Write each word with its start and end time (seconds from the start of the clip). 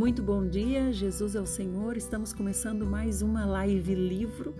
Muito 0.00 0.22
bom 0.22 0.46
dia, 0.46 0.90
Jesus 0.94 1.34
é 1.34 1.40
o 1.42 1.46
Senhor. 1.46 1.94
Estamos 1.94 2.32
começando 2.32 2.86
mais 2.86 3.20
uma 3.20 3.44
live 3.44 3.94
livro, 3.94 4.54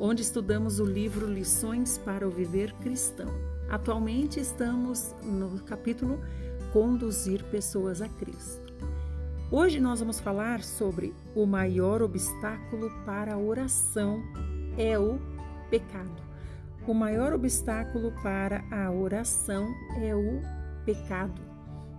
onde 0.00 0.22
estudamos 0.22 0.80
o 0.80 0.84
livro 0.86 1.26
Lições 1.26 1.98
para 1.98 2.26
o 2.26 2.30
Viver 2.30 2.72
Cristão. 2.76 3.28
Atualmente 3.68 4.40
estamos 4.40 5.14
no 5.22 5.62
capítulo 5.64 6.18
Conduzir 6.72 7.44
Pessoas 7.50 8.00
a 8.00 8.08
Cristo. 8.08 8.72
Hoje 9.52 9.78
nós 9.78 10.00
vamos 10.00 10.20
falar 10.20 10.62
sobre 10.62 11.14
o 11.36 11.44
maior 11.44 12.00
obstáculo 12.00 12.90
para 13.04 13.34
a 13.34 13.38
oração 13.38 14.22
é 14.78 14.98
o 14.98 15.18
pecado. 15.68 16.22
O 16.86 16.94
maior 16.94 17.34
obstáculo 17.34 18.10
para 18.22 18.64
a 18.70 18.90
oração 18.90 19.68
é 20.00 20.14
o 20.14 20.40
pecado. 20.86 21.42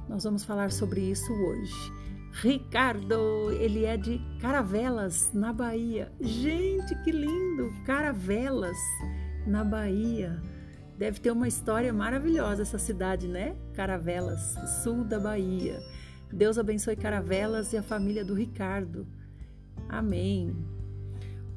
Nós 0.10 0.24
vamos 0.24 0.44
falar 0.44 0.72
sobre 0.72 1.02
isso 1.02 1.32
hoje. 1.32 1.99
Ricardo, 2.32 3.52
ele 3.52 3.86
é 3.86 3.98
de 3.98 4.22
Caravelas, 4.40 5.32
na 5.34 5.52
Bahia. 5.52 6.12
Gente, 6.22 6.96
que 7.04 7.12
lindo! 7.12 7.74
Caravelas, 7.86 8.78
na 9.46 9.64
Bahia. 9.64 10.42
Deve 10.98 11.20
ter 11.20 11.32
uma 11.32 11.48
história 11.48 11.92
maravilhosa 11.92 12.62
essa 12.62 12.78
cidade, 12.78 13.28
né? 13.28 13.56
Caravelas, 13.74 14.56
sul 14.84 15.04
da 15.04 15.20
Bahia. 15.20 15.80
Deus 16.32 16.58
abençoe 16.58 16.96
Caravelas 16.96 17.74
e 17.74 17.78
a 17.78 17.84
família 17.84 18.24
do 18.24 18.34
Ricardo. 18.34 19.08
Amém. 19.90 20.56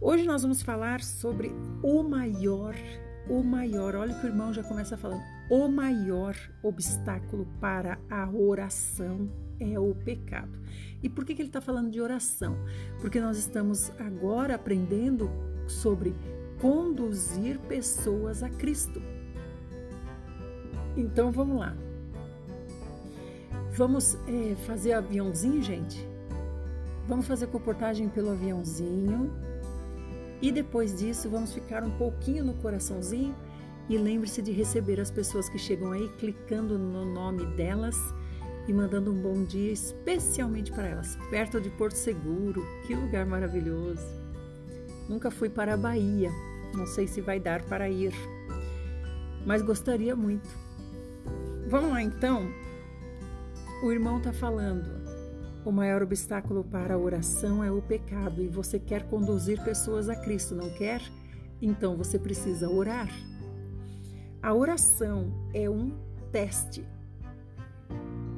Hoje 0.00 0.24
nós 0.24 0.42
vamos 0.42 0.62
falar 0.62 1.00
sobre 1.00 1.52
o 1.82 2.02
maior, 2.02 2.74
o 3.28 3.42
maior. 3.42 3.94
Olha 3.94 4.14
que 4.14 4.26
o 4.26 4.28
irmão 4.28 4.52
já 4.52 4.62
começa 4.64 4.96
falando. 4.96 5.22
O 5.50 5.68
maior 5.68 6.34
obstáculo 6.62 7.46
para 7.60 7.98
a 8.10 8.28
oração 8.30 9.28
é 9.60 9.78
o 9.78 9.94
pecado. 9.94 10.58
E 11.02 11.08
por 11.08 11.24
que, 11.24 11.34
que 11.34 11.42
ele 11.42 11.48
está 11.48 11.60
falando 11.60 11.90
de 11.90 12.00
oração? 12.00 12.56
Porque 13.00 13.20
nós 13.20 13.36
estamos 13.36 13.90
agora 13.98 14.54
aprendendo 14.54 15.30
sobre 15.66 16.14
conduzir 16.60 17.58
pessoas 17.60 18.42
a 18.42 18.48
Cristo. 18.48 19.02
Então 20.96 21.32
vamos 21.32 21.58
lá. 21.58 21.76
Vamos 23.74 24.16
é, 24.28 24.54
fazer 24.66 24.92
aviãozinho, 24.92 25.62
gente? 25.62 26.06
Vamos 27.08 27.26
fazer 27.26 27.48
comportagem 27.48 28.08
pelo 28.08 28.30
aviãozinho. 28.30 29.32
E 30.40 30.52
depois 30.52 30.98
disso, 30.98 31.28
vamos 31.28 31.52
ficar 31.52 31.82
um 31.82 31.90
pouquinho 31.90 32.44
no 32.44 32.54
coraçãozinho. 32.54 33.34
E 33.88 33.98
lembre-se 33.98 34.40
de 34.40 34.52
receber 34.52 35.00
as 35.00 35.10
pessoas 35.10 35.48
que 35.48 35.58
chegam 35.58 35.90
aí, 35.90 36.08
clicando 36.18 36.78
no 36.78 37.04
nome 37.04 37.44
delas 37.56 37.96
e 38.66 38.72
mandando 38.72 39.12
um 39.12 39.20
bom 39.20 39.44
dia 39.44 39.72
especialmente 39.72 40.70
para 40.70 40.86
elas, 40.86 41.16
perto 41.30 41.60
de 41.60 41.70
Porto 41.70 41.96
Seguro. 41.96 42.64
Que 42.86 42.94
lugar 42.94 43.26
maravilhoso! 43.26 44.06
Nunca 45.08 45.30
fui 45.30 45.48
para 45.48 45.74
a 45.74 45.76
Bahia, 45.76 46.30
não 46.74 46.86
sei 46.86 47.06
se 47.06 47.20
vai 47.20 47.40
dar 47.40 47.62
para 47.62 47.88
ir, 47.88 48.12
mas 49.44 49.62
gostaria 49.62 50.14
muito. 50.14 50.48
Vamos 51.68 51.90
lá 51.90 52.02
então. 52.02 52.48
O 53.82 53.90
irmão 53.90 54.18
está 54.18 54.32
falando. 54.32 55.02
O 55.64 55.72
maior 55.72 56.02
obstáculo 56.02 56.64
para 56.64 56.94
a 56.94 56.98
oração 56.98 57.62
é 57.62 57.70
o 57.70 57.80
pecado 57.80 58.42
e 58.42 58.48
você 58.48 58.78
quer 58.78 59.04
conduzir 59.08 59.62
pessoas 59.62 60.08
a 60.08 60.16
Cristo, 60.16 60.54
não 60.54 60.70
quer? 60.70 61.00
Então 61.60 61.96
você 61.96 62.18
precisa 62.18 62.68
orar. 62.68 63.08
A 64.42 64.52
oração 64.52 65.32
é 65.54 65.70
um 65.70 65.96
teste 66.32 66.84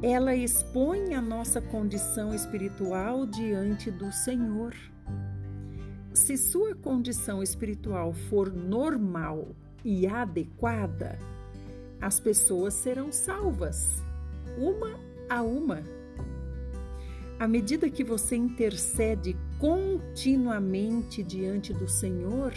ela 0.06 0.36
expõe 0.36 1.14
a 1.14 1.22
nossa 1.22 1.62
condição 1.62 2.34
espiritual 2.34 3.24
diante 3.24 3.90
do 3.90 4.12
Senhor. 4.12 4.74
Se 6.12 6.36
sua 6.36 6.74
condição 6.74 7.42
espiritual 7.42 8.12
for 8.12 8.52
normal 8.52 9.56
e 9.82 10.06
adequada, 10.06 11.18
as 12.02 12.20
pessoas 12.20 12.74
serão 12.74 13.10
salvas, 13.10 14.02
uma 14.58 15.00
a 15.26 15.40
uma. 15.40 15.82
À 17.40 17.48
medida 17.48 17.88
que 17.88 18.04
você 18.04 18.36
intercede 18.36 19.34
continuamente 19.58 21.22
diante 21.22 21.72
do 21.72 21.88
Senhor, 21.88 22.52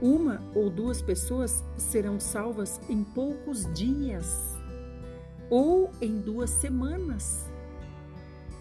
uma 0.00 0.40
ou 0.54 0.70
duas 0.70 1.02
pessoas 1.02 1.62
serão 1.76 2.18
salvas 2.18 2.80
em 2.88 3.04
poucos 3.04 3.70
dias 3.74 4.58
ou 5.50 5.90
em 6.00 6.18
duas 6.18 6.48
semanas. 6.48 7.50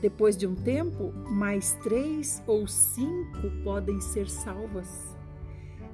Depois 0.02 0.36
de 0.36 0.48
um 0.48 0.56
tempo, 0.56 1.14
mais 1.30 1.74
três 1.84 2.42
ou 2.48 2.68
cinco 2.68 3.52
podem 3.64 4.02
ser 4.02 4.30
salvas. 4.30 5.16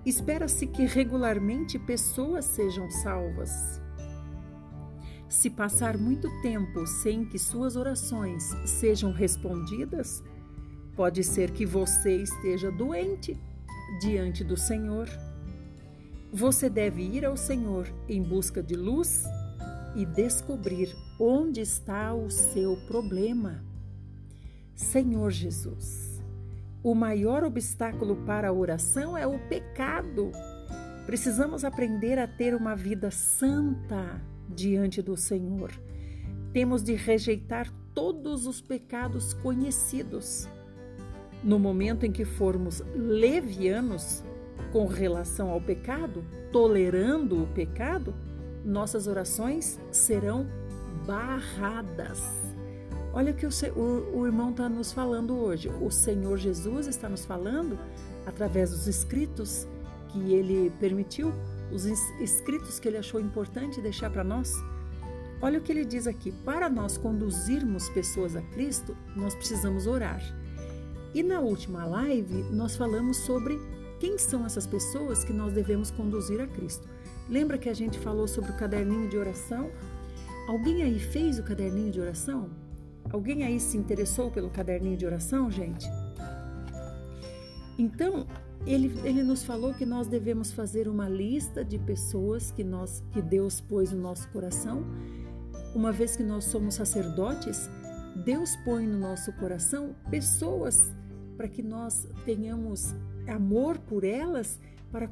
Espera-se 0.06 0.68
que 0.68 0.86
regularmente 0.86 1.78
pessoas 1.80 2.46
sejam 2.46 2.90
salvas. 2.90 3.82
Se 5.28 5.50
passar 5.50 5.98
muito 5.98 6.30
tempo 6.42 6.86
sem 6.86 7.26
que 7.26 7.40
suas 7.40 7.76
orações 7.76 8.44
sejam 8.66 9.12
respondidas, 9.12 10.24
pode 10.96 11.24
ser 11.24 11.52
que 11.52 11.66
você 11.66 12.18
esteja 12.18 12.72
doente 12.72 13.36
diante 14.00 14.44
do 14.44 14.56
Senhor. 14.56 15.10
Você 16.32 16.70
deve 16.70 17.02
ir 17.02 17.26
ao 17.26 17.36
Senhor 17.36 17.92
em 18.08 18.22
busca 18.22 18.62
de 18.62 18.76
luz 18.76 19.26
e 19.96 20.06
descobrir 20.06 20.96
onde 21.20 21.62
está 21.62 22.14
o 22.14 22.30
seu 22.30 22.76
problema. 22.88 23.64
Senhor 24.74 25.32
Jesus, 25.32 26.22
o 26.84 26.94
maior 26.94 27.44
obstáculo 27.44 28.18
para 28.26 28.50
a 28.50 28.54
oração 28.54 29.18
é 29.18 29.26
o 29.26 29.40
pecado. 29.48 30.32
Precisamos 31.06 31.64
aprender 31.64 32.20
a 32.20 32.28
ter 32.28 32.54
uma 32.54 32.76
vida 32.76 33.10
santa 33.10 34.22
diante 34.50 35.02
do 35.02 35.16
Senhor. 35.16 35.72
Temos 36.52 36.84
de 36.84 36.94
rejeitar 36.94 37.72
todos 37.94 38.46
os 38.46 38.62
pecados 38.62 39.34
conhecidos. 39.34 40.48
No 41.44 41.58
momento 41.58 42.06
em 42.06 42.12
que 42.12 42.26
formos 42.26 42.84
levianos 42.94 44.24
com 44.72 44.86
relação 44.88 45.50
ao 45.50 45.62
pecado, 45.62 46.24
tolerando 46.52 47.44
o 47.44 47.48
pecado, 47.48 48.14
nossas 48.66 49.08
orações 49.08 49.80
serão 49.92 50.48
barradas. 51.06 52.22
Olha 53.14 53.32
o 53.32 53.36
que 53.36 53.46
o, 53.46 53.50
o, 53.76 54.20
o 54.20 54.26
irmão 54.26 54.50
está 54.50 54.68
nos 54.68 54.92
falando 54.92 55.38
hoje. 55.38 55.70
O 55.70 55.90
Senhor 55.90 56.38
Jesus 56.38 56.88
está 56.88 57.08
nos 57.08 57.24
falando 57.24 57.80
através 58.26 58.72
dos 58.72 58.88
escritos 58.88 59.68
que 60.10 60.34
ele 60.34 60.72
permitiu, 60.80 61.32
os 61.72 61.86
escritos 62.20 62.80
que 62.80 62.88
ele 62.88 62.98
achou 62.98 63.20
importante 63.20 63.82
deixar 63.82 64.10
para 64.10 64.24
nós. 64.24 64.52
Olha 65.42 65.60
o 65.60 65.62
que 65.62 65.72
ele 65.72 65.86
diz 65.86 66.08
aqui: 66.08 66.32
para 66.32 66.70
nós 66.70 66.98
conduzirmos 66.98 67.88
pessoas 67.90 68.36
a 68.36 68.42
Cristo, 68.42 68.98
nós 69.16 69.36
precisamos 69.36 69.86
orar. 69.88 70.22
E 71.14 71.24
na 71.24 71.40
última 71.40 71.86
live, 71.86 72.44
nós 72.52 72.76
falamos 72.76 73.18
sobre 73.18 73.58
quem 74.00 74.18
são 74.18 74.46
essas 74.46 74.68
pessoas 74.68 75.24
que 75.24 75.32
nós 75.32 75.54
devemos 75.54 75.92
conduzir 75.92 76.42
a 76.42 76.48
Cristo. 76.48 76.95
Lembra 77.30 77.58
que 77.58 77.70
a 77.70 77.74
gente 77.74 77.98
falou 77.98 78.28
sobre 78.28 78.52
o 78.52 78.56
caderninho 78.56 79.10
de 79.10 79.18
oração? 79.18 79.72
Alguém 80.48 80.84
aí 80.84 81.00
fez 81.00 81.40
o 81.40 81.44
caderninho 81.44 81.92
de 81.92 82.00
oração? 82.00 82.50
Alguém 83.12 83.44
aí 83.44 83.60
se 83.60 83.78
interessou 83.78 84.30
pelo 84.30 84.50
caderninho 84.50 84.96
de 84.96 85.06
oração, 85.06 85.50
gente? 85.50 85.88
Então, 87.78 88.28
ele, 88.66 88.98
ele 89.04 89.24
nos 89.24 89.44
falou 89.44 89.74
que 89.74 89.86
nós 89.86 90.08
devemos 90.08 90.52
fazer 90.52 90.88
uma 90.88 91.10
lista 91.10 91.64
de 91.64 91.78
pessoas 91.80 92.52
que, 92.52 92.64
nós, 92.64 93.04
que 93.12 93.22
Deus 93.22 93.60
pôs 93.60 93.92
no 93.92 94.02
nosso 94.02 94.30
coração. 94.30 94.86
Uma 95.74 95.92
vez 95.92 96.16
que 96.16 96.24
nós 96.24 96.46
somos 96.46 96.76
sacerdotes, 96.76 97.70
Deus 98.24 98.56
põe 98.64 98.88
no 98.88 98.98
nosso 98.98 99.34
coração 99.34 99.96
pessoas 100.10 100.94
para 101.36 101.48
que 101.48 101.62
nós 101.62 102.08
tenhamos 102.24 102.96
amor 103.28 103.78
por 103.80 104.04
elas 104.04 104.60
para 104.96 105.10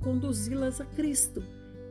conduzi-las 0.00 0.80
a 0.80 0.84
Cristo. 0.84 1.42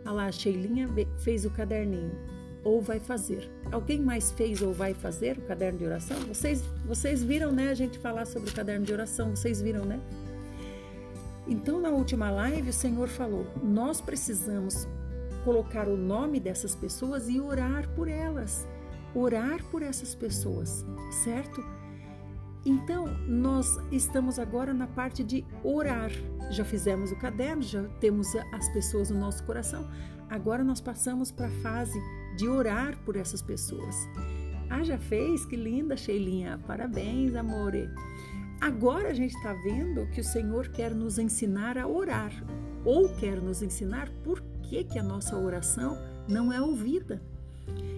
Ah 0.05 0.13
lá, 0.13 0.27
a 0.27 0.31
Sheilinha 0.31 0.87
fez 1.17 1.43
o 1.43 1.49
caderninho, 1.49 2.17
ou 2.63 2.81
vai 2.81 3.01
fazer. 3.01 3.51
Alguém 3.69 3.99
mais 3.99 4.31
fez 4.31 4.61
ou 4.61 4.71
vai 4.71 4.93
fazer 4.93 5.37
o 5.37 5.41
caderno 5.41 5.79
de 5.79 5.83
oração? 5.83 6.17
Vocês, 6.21 6.63
vocês 6.85 7.21
viram, 7.21 7.51
né, 7.51 7.67
a 7.67 7.73
gente 7.73 7.99
falar 7.99 8.25
sobre 8.25 8.49
o 8.49 8.53
caderno 8.53 8.85
de 8.85 8.93
oração, 8.93 9.31
vocês 9.31 9.61
viram, 9.61 9.83
né? 9.83 9.99
Então, 11.45 11.81
na 11.81 11.89
última 11.89 12.31
live, 12.31 12.69
o 12.69 12.73
Senhor 12.73 13.09
falou: 13.09 13.45
nós 13.61 13.99
precisamos 13.99 14.87
colocar 15.43 15.89
o 15.89 15.97
nome 15.97 16.39
dessas 16.39 16.73
pessoas 16.73 17.27
e 17.27 17.41
orar 17.41 17.89
por 17.89 18.07
elas. 18.07 18.65
Orar 19.13 19.61
por 19.65 19.83
essas 19.83 20.15
pessoas, 20.15 20.85
certo? 21.25 21.61
Então, 22.65 23.07
nós 23.27 23.77
estamos 23.91 24.39
agora 24.39 24.73
na 24.73 24.87
parte 24.87 25.23
de 25.23 25.45
orar. 25.63 26.11
Já 26.49 26.63
fizemos 26.63 27.11
o 27.11 27.15
caderno, 27.17 27.61
já 27.61 27.83
temos 27.99 28.27
as 28.53 28.69
pessoas 28.69 29.09
no 29.09 29.19
nosso 29.19 29.43
coração. 29.43 29.85
Agora 30.29 30.63
nós 30.63 30.79
passamos 30.79 31.31
para 31.31 31.47
a 31.47 31.61
fase 31.61 31.99
de 32.37 32.47
orar 32.47 32.97
por 33.03 33.15
essas 33.15 33.41
pessoas. 33.41 33.95
Ah, 34.69 34.83
já 34.83 34.97
fez? 34.97 35.45
Que 35.45 35.55
linda, 35.55 35.97
Sheilinha. 35.97 36.59
Parabéns, 36.65 37.35
amore. 37.35 37.89
Agora 38.61 39.09
a 39.09 39.13
gente 39.13 39.35
está 39.35 39.53
vendo 39.53 40.09
que 40.11 40.21
o 40.21 40.23
Senhor 40.23 40.69
quer 40.69 40.95
nos 40.95 41.19
ensinar 41.19 41.77
a 41.77 41.85
orar, 41.85 42.31
ou 42.85 43.09
quer 43.15 43.41
nos 43.41 43.61
ensinar 43.61 44.09
por 44.23 44.41
que, 44.63 44.85
que 44.85 44.97
a 44.97 45.03
nossa 45.03 45.37
oração 45.37 45.97
não 46.29 46.51
é 46.51 46.61
ouvida. 46.61 47.21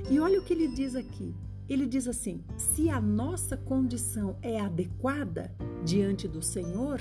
E 0.09 0.19
olha 0.19 0.39
o 0.39 0.43
que 0.43 0.53
ele 0.53 0.67
diz 0.69 0.95
aqui. 0.95 1.35
Ele 1.67 1.87
diz 1.87 2.07
assim: 2.07 2.43
se 2.57 2.89
a 2.89 3.01
nossa 3.01 3.57
condição 3.57 4.37
é 4.41 4.59
adequada 4.59 5.53
diante 5.83 6.27
do 6.27 6.41
Senhor, 6.41 6.99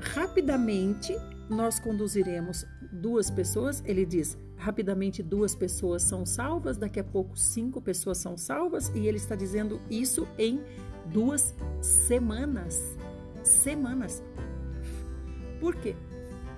rapidamente 0.00 1.14
nós 1.48 1.78
conduziremos 1.78 2.64
duas 2.92 3.30
pessoas. 3.30 3.82
Ele 3.84 4.06
diz: 4.06 4.38
rapidamente 4.56 5.22
duas 5.22 5.54
pessoas 5.54 6.02
são 6.02 6.24
salvas, 6.24 6.76
daqui 6.76 7.00
a 7.00 7.04
pouco 7.04 7.36
cinco 7.38 7.80
pessoas 7.80 8.18
são 8.18 8.36
salvas, 8.36 8.90
e 8.94 9.06
ele 9.06 9.18
está 9.18 9.34
dizendo 9.34 9.80
isso 9.90 10.26
em 10.38 10.60
duas 11.12 11.54
semanas. 11.80 12.96
Semanas. 13.42 14.22
Por 15.60 15.76
quê? 15.76 15.94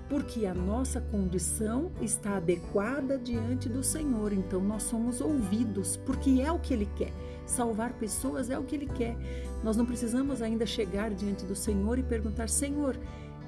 Porque 0.09 0.47
a 0.47 0.55
nossa 0.55 1.01
condição 1.01 1.93
está 2.01 2.37
adequada 2.39 3.19
diante 3.19 3.69
do 3.69 3.83
Senhor, 3.83 4.33
então 4.33 4.61
nós 4.61 4.85
somos 4.85 5.21
ouvidos, 5.21 5.99
porque 5.99 6.41
é 6.41 6.51
o 6.51 6.59
que 6.59 6.73
Ele 6.73 6.89
quer. 6.97 7.13
Salvar 7.45 7.93
pessoas 7.93 8.49
é 8.49 8.59
o 8.59 8.65
que 8.65 8.75
Ele 8.75 8.87
quer. 8.87 9.17
Nós 9.63 9.77
não 9.77 9.85
precisamos 9.85 10.41
ainda 10.41 10.65
chegar 10.65 11.11
diante 11.11 11.45
do 11.45 11.55
Senhor 11.55 11.99
e 11.99 12.03
perguntar: 12.03 12.49
Senhor, 12.49 12.99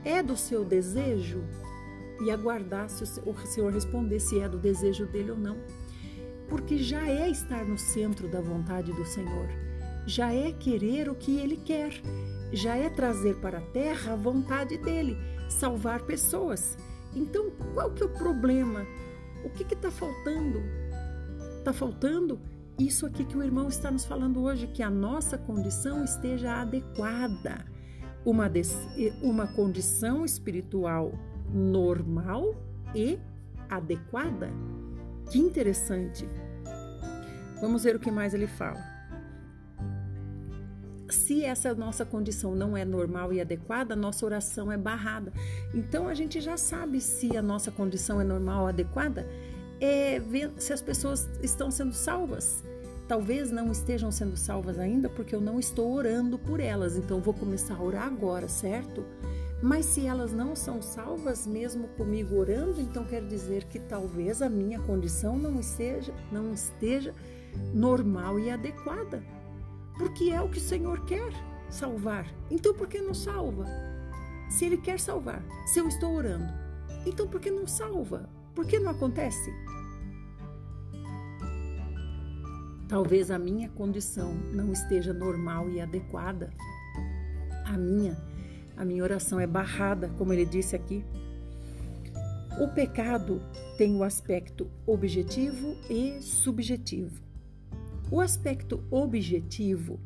é 0.05 0.23
do 0.23 0.37
seu 0.37 0.65
desejo? 0.65 1.43
E 2.23 2.31
aguardar 2.31 2.91
se 2.91 3.03
o 3.03 3.47
Senhor 3.47 3.73
responder 3.73 4.21
se 4.21 4.41
é 4.41 4.49
do 4.49 4.59
desejo 4.59 5.07
dele 5.07 5.31
ou 5.31 5.39
não. 5.39 5.57
Porque 6.49 6.77
já 6.77 7.09
é 7.09 7.31
estar 7.31 7.65
no 7.65 7.79
centro 7.79 8.29
da 8.29 8.41
vontade 8.43 8.93
do 8.93 9.05
Senhor 9.07 9.49
já 10.07 10.33
é 10.33 10.53
querer 10.53 11.09
o 11.09 11.15
que 11.15 11.39
ele 11.39 11.57
quer, 11.57 11.93
já 12.53 12.77
é 12.77 12.89
trazer 12.89 13.37
para 13.37 13.59
a 13.59 13.61
terra 13.61 14.13
a 14.13 14.17
vontade 14.17 14.77
dele, 14.79 15.17
salvar 15.53 16.03
pessoas. 16.03 16.77
Então, 17.15 17.51
qual 17.75 17.91
que 17.91 18.03
é 18.03 18.07
o 18.07 18.11
problema? 18.11 18.87
O 19.45 19.51
que 19.51 19.63
está 19.63 19.91
faltando? 19.91 20.63
Está 21.59 21.73
faltando 21.73 22.41
isso 22.79 23.05
aqui 23.07 23.25
que 23.25 23.37
o 23.37 23.43
irmão 23.43 23.69
está 23.69 23.91
nos 23.91 24.05
falando 24.05 24.43
hoje, 24.43 24.67
que 24.67 24.83
a 24.83 24.91
nossa 24.91 25.37
condição 25.37 26.05
esteja 26.05 26.61
adequada. 26.61 27.67
Uma, 28.25 28.51
uma 29.23 29.47
condição 29.47 30.25
espiritual 30.25 31.13
normal 31.53 32.55
e 32.95 33.19
adequada. 33.69 34.51
Que 35.31 35.39
interessante. 35.39 36.29
Vamos 37.61 37.85
ver 37.85 37.97
o 37.97 38.01
que 38.01 38.11
mais 38.11 38.35
ele 38.35 38.47
fala 38.47 38.90
se 41.11 41.45
essa 41.45 41.75
nossa 41.75 42.05
condição 42.05 42.55
não 42.55 42.77
é 42.77 42.85
normal 42.85 43.33
e 43.33 43.41
adequada, 43.41 43.97
nossa 43.97 44.25
oração 44.25 44.71
é 44.71 44.77
barrada. 44.77 45.33
Então 45.75 46.09
a 46.09 46.15
gente 46.15 46.41
já 46.41 46.57
sabe 46.57 47.01
se 47.01 47.37
a 47.37 47.43
nossa 47.43 47.71
condição 47.71 48.21
é 48.21 48.25
normal 48.25 48.63
ou 48.63 48.69
adequada, 48.69 49.27
é 49.81 50.21
ver 50.21 50.53
se 50.59 50.73
as 50.73 50.83
pessoas 50.83 51.29
estão 51.43 51.71
sendo 51.71 51.93
salvas. 51.93 52.63
Talvez 53.09 53.51
não 53.51 53.73
estejam 53.73 54.13
sendo 54.13 54.37
salvas 54.37 54.79
ainda 54.79 55.09
porque 55.09 55.35
eu 55.35 55.41
não 55.41 55.59
estou 55.59 55.93
orando 55.93 56.39
por 56.39 56.61
elas, 56.61 56.97
então 56.97 57.21
vou 57.21 57.35
começar 57.35 57.75
a 57.75 57.83
orar 57.83 58.07
agora, 58.07 58.49
certo? 58.49 59.05
Mas 59.63 59.87
se 59.87 60.07
elas 60.07 60.33
não 60.33 60.55
são 60.55 60.81
salvas, 60.81 61.47
mesmo 61.47 61.89
comigo 61.89 62.37
orando, 62.37 62.81
então 62.81 63.05
quer 63.05 63.23
dizer 63.27 63.65
que 63.65 63.79
talvez 63.79 64.41
a 64.41 64.49
minha 64.49 64.79
condição 64.81 65.37
não 65.37 65.59
esteja, 65.59 66.15
não 66.31 66.53
esteja 66.53 67.15
normal 67.75 68.39
e 68.39 68.49
adequada 68.49 69.23
porque 70.01 70.31
é 70.31 70.41
o 70.41 70.49
que 70.49 70.57
o 70.57 70.63
Senhor 70.63 71.05
quer 71.05 71.31
salvar. 71.69 72.27
Então 72.51 72.73
por 72.73 72.89
que 72.89 73.03
não 73.03 73.13
salva? 73.13 73.67
Se 74.49 74.65
Ele 74.65 74.79
quer 74.79 74.99
salvar, 74.99 75.45
se 75.67 75.79
eu 75.79 75.87
estou 75.87 76.15
orando, 76.15 76.51
então 77.05 77.29
por 77.29 77.39
que 77.39 77.51
não 77.51 77.67
salva? 77.67 78.27
Por 78.55 78.67
que 78.67 78.81
não 78.81 78.91
acontece? 78.91 79.53
Talvez 82.89 83.31
a 83.31 83.39
minha 83.39 83.69
condição 83.69 84.33
não 84.55 84.73
esteja 84.73 85.13
normal 85.13 85.69
e 85.69 85.83
adequada. 85.83 86.51
A 87.67 87.77
minha, 87.77 88.17
a 88.79 88.85
minha 88.87 89.05
oração 89.05 89.39
é 89.39 89.47
barrada, 89.47 90.09
como 90.17 90.33
ele 90.33 90.47
disse 90.47 90.75
aqui. 90.75 91.05
O 92.59 92.69
pecado 92.69 93.41
tem 93.77 93.95
o 93.95 94.03
aspecto 94.03 94.69
objetivo 94.87 95.77
e 95.91 96.23
subjetivo. 96.23 97.30
O 98.13 98.21
aspecto 98.21 98.83
objetivo 98.91 100.01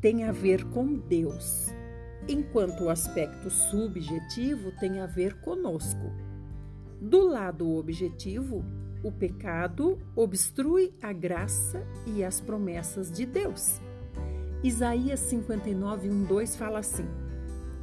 tem 0.00 0.24
a 0.24 0.32
ver 0.32 0.64
com 0.70 0.96
Deus, 0.98 1.72
enquanto 2.26 2.82
o 2.82 2.90
aspecto 2.90 3.48
subjetivo 3.48 4.72
tem 4.72 4.98
a 4.98 5.06
ver 5.06 5.40
conosco. 5.40 6.12
Do 7.00 7.24
lado 7.28 7.76
objetivo, 7.76 8.64
o 9.04 9.12
pecado 9.12 10.00
obstrui 10.16 10.92
a 11.00 11.12
graça 11.12 11.86
e 12.04 12.24
as 12.24 12.40
promessas 12.40 13.08
de 13.08 13.24
Deus. 13.24 13.80
Isaías 14.64 15.20
59, 15.20 16.10
1, 16.10 16.24
2 16.24 16.56
fala 16.56 16.80
assim: 16.80 17.06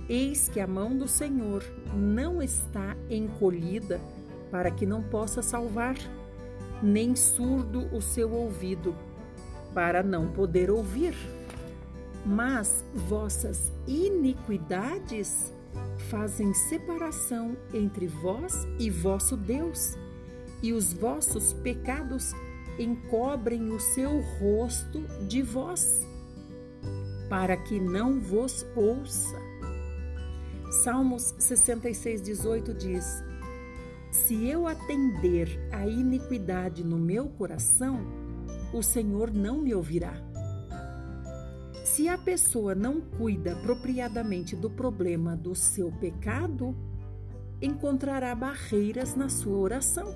Eis 0.09 0.49
que 0.49 0.59
a 0.59 0.67
mão 0.67 0.97
do 0.97 1.07
Senhor 1.07 1.63
não 1.95 2.41
está 2.41 2.97
encolhida 3.09 4.01
para 4.51 4.69
que 4.69 4.85
não 4.85 5.01
possa 5.01 5.41
salvar, 5.41 5.95
nem 6.83 7.15
surdo 7.15 7.87
o 7.95 8.01
seu 8.01 8.33
ouvido 8.33 8.93
para 9.73 10.03
não 10.03 10.31
poder 10.31 10.69
ouvir. 10.69 11.15
Mas 12.25 12.83
vossas 12.93 13.71
iniquidades 13.87 15.51
fazem 16.09 16.53
separação 16.53 17.57
entre 17.73 18.07
vós 18.07 18.67
e 18.79 18.89
vosso 18.89 19.37
Deus, 19.37 19.95
e 20.61 20.73
os 20.73 20.93
vossos 20.93 21.53
pecados 21.53 22.33
encobrem 22.77 23.71
o 23.71 23.79
seu 23.79 24.21
rosto 24.39 25.01
de 25.27 25.41
vós, 25.41 26.05
para 27.29 27.57
que 27.57 27.79
não 27.79 28.19
vos 28.19 28.65
ouça. 28.75 29.39
Salmos 30.83 31.33
66, 31.37 32.21
18 32.21 32.73
diz: 32.73 33.23
Se 34.11 34.47
eu 34.47 34.67
atender 34.67 35.59
a 35.71 35.85
iniquidade 35.87 36.83
no 36.83 36.97
meu 36.97 37.27
coração, 37.29 38.05
o 38.73 38.81
Senhor 38.81 39.31
não 39.31 39.59
me 39.59 39.73
ouvirá. 39.73 40.13
Se 41.83 42.07
a 42.07 42.17
pessoa 42.17 42.73
não 42.73 43.01
cuida 43.01 43.53
apropriadamente 43.53 44.55
do 44.55 44.69
problema 44.69 45.35
do 45.35 45.53
seu 45.53 45.91
pecado, 45.91 46.75
encontrará 47.61 48.33
barreiras 48.33 49.15
na 49.15 49.29
sua 49.29 49.57
oração. 49.57 50.13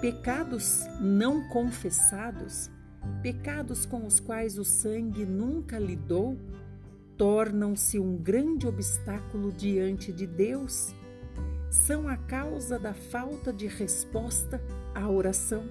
Pecados 0.00 0.84
não 1.00 1.48
confessados, 1.48 2.70
pecados 3.22 3.86
com 3.86 4.06
os 4.06 4.20
quais 4.20 4.58
o 4.58 4.64
sangue 4.64 5.24
nunca 5.24 5.78
lidou, 5.78 6.36
tornam-se 7.16 7.98
um 7.98 8.16
grande 8.16 8.66
obstáculo 8.66 9.50
diante 9.50 10.12
de 10.12 10.26
Deus. 10.26 10.94
São 11.70 12.06
a 12.08 12.16
causa 12.16 12.78
da 12.78 12.92
falta 12.92 13.52
de 13.52 13.66
resposta 13.66 14.60
à 14.94 15.08
oração. 15.08 15.64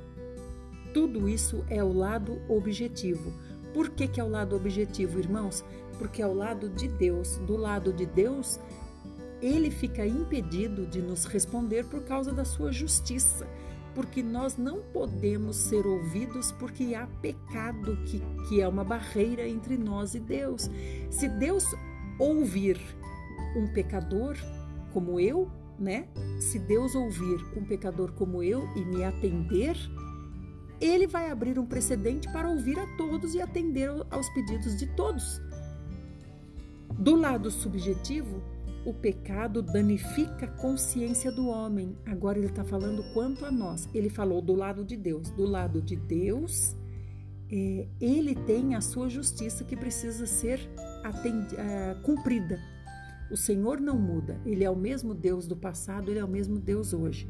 Tudo 0.95 1.27
isso 1.27 1.65
é 1.69 1.83
o 1.83 1.91
lado 1.91 2.41
objetivo. 2.47 3.33
Por 3.73 3.89
que, 3.89 4.07
que 4.07 4.21
é 4.21 4.23
o 4.23 4.29
lado 4.29 4.55
objetivo, 4.55 5.19
irmãos? 5.19 5.61
Porque 5.99 6.21
é 6.21 6.25
o 6.25 6.33
lado 6.33 6.69
de 6.69 6.87
Deus. 6.87 7.35
Do 7.39 7.57
lado 7.57 7.91
de 7.91 8.05
Deus, 8.05 8.61
ele 9.41 9.69
fica 9.69 10.07
impedido 10.07 10.85
de 10.87 11.01
nos 11.01 11.25
responder 11.25 11.83
por 11.83 12.05
causa 12.05 12.31
da 12.31 12.45
sua 12.45 12.71
justiça. 12.71 13.45
Porque 13.93 14.23
nós 14.23 14.55
não 14.55 14.83
podemos 14.93 15.57
ser 15.57 15.85
ouvidos 15.85 16.53
porque 16.53 16.95
há 16.95 17.07
pecado 17.21 17.97
que, 18.05 18.21
que 18.47 18.61
é 18.61 18.67
uma 18.67 18.85
barreira 18.85 19.45
entre 19.45 19.77
nós 19.77 20.15
e 20.15 20.19
Deus. 20.21 20.69
Se 21.09 21.27
Deus 21.27 21.65
ouvir 22.17 22.79
um 23.57 23.67
pecador 23.67 24.37
como 24.93 25.19
eu, 25.19 25.51
né? 25.77 26.07
Se 26.39 26.57
Deus 26.57 26.95
ouvir 26.95 27.45
um 27.53 27.65
pecador 27.65 28.13
como 28.13 28.41
eu 28.41 28.65
e 28.77 28.85
me 28.85 29.03
atender, 29.03 29.75
ele 30.79 31.07
vai 31.07 31.29
abrir 31.29 31.57
um 31.57 31.65
precedente 31.65 32.31
para 32.31 32.49
ouvir 32.49 32.79
a 32.79 32.87
todos 32.97 33.33
e 33.33 33.41
atender 33.41 33.89
aos 34.09 34.29
pedidos 34.29 34.77
de 34.77 34.87
todos. 34.95 35.41
Do 36.97 37.15
lado 37.15 37.51
subjetivo, 37.51 38.41
o 38.85 38.93
pecado 38.93 39.61
danifica 39.61 40.45
a 40.45 40.47
consciência 40.47 41.31
do 41.31 41.47
homem. 41.47 41.97
Agora 42.05 42.37
ele 42.37 42.47
está 42.47 42.63
falando 42.63 43.03
quanto 43.13 43.43
a 43.43 43.51
nós. 43.51 43.89
Ele 43.93 44.09
falou 44.09 44.41
do 44.41 44.53
lado 44.53 44.85
de 44.85 44.95
Deus. 44.95 45.29
Do 45.31 45.45
lado 45.45 45.81
de 45.81 45.95
Deus, 45.95 46.75
é, 47.51 47.87
ele 47.99 48.35
tem 48.35 48.75
a 48.75 48.81
sua 48.81 49.09
justiça 49.09 49.63
que 49.63 49.75
precisa 49.75 50.25
ser 50.25 50.59
uh, 50.59 52.01
cumprida. 52.03 52.59
O 53.31 53.35
Senhor 53.35 53.79
não 53.81 53.97
muda. 53.97 54.39
Ele 54.45 54.63
é 54.63 54.69
o 54.69 54.75
mesmo 54.75 55.13
Deus 55.13 55.47
do 55.47 55.55
passado, 55.55 56.09
ele 56.11 56.19
é 56.19 56.23
o 56.23 56.27
mesmo 56.27 56.59
Deus 56.59 56.93
hoje. 56.93 57.27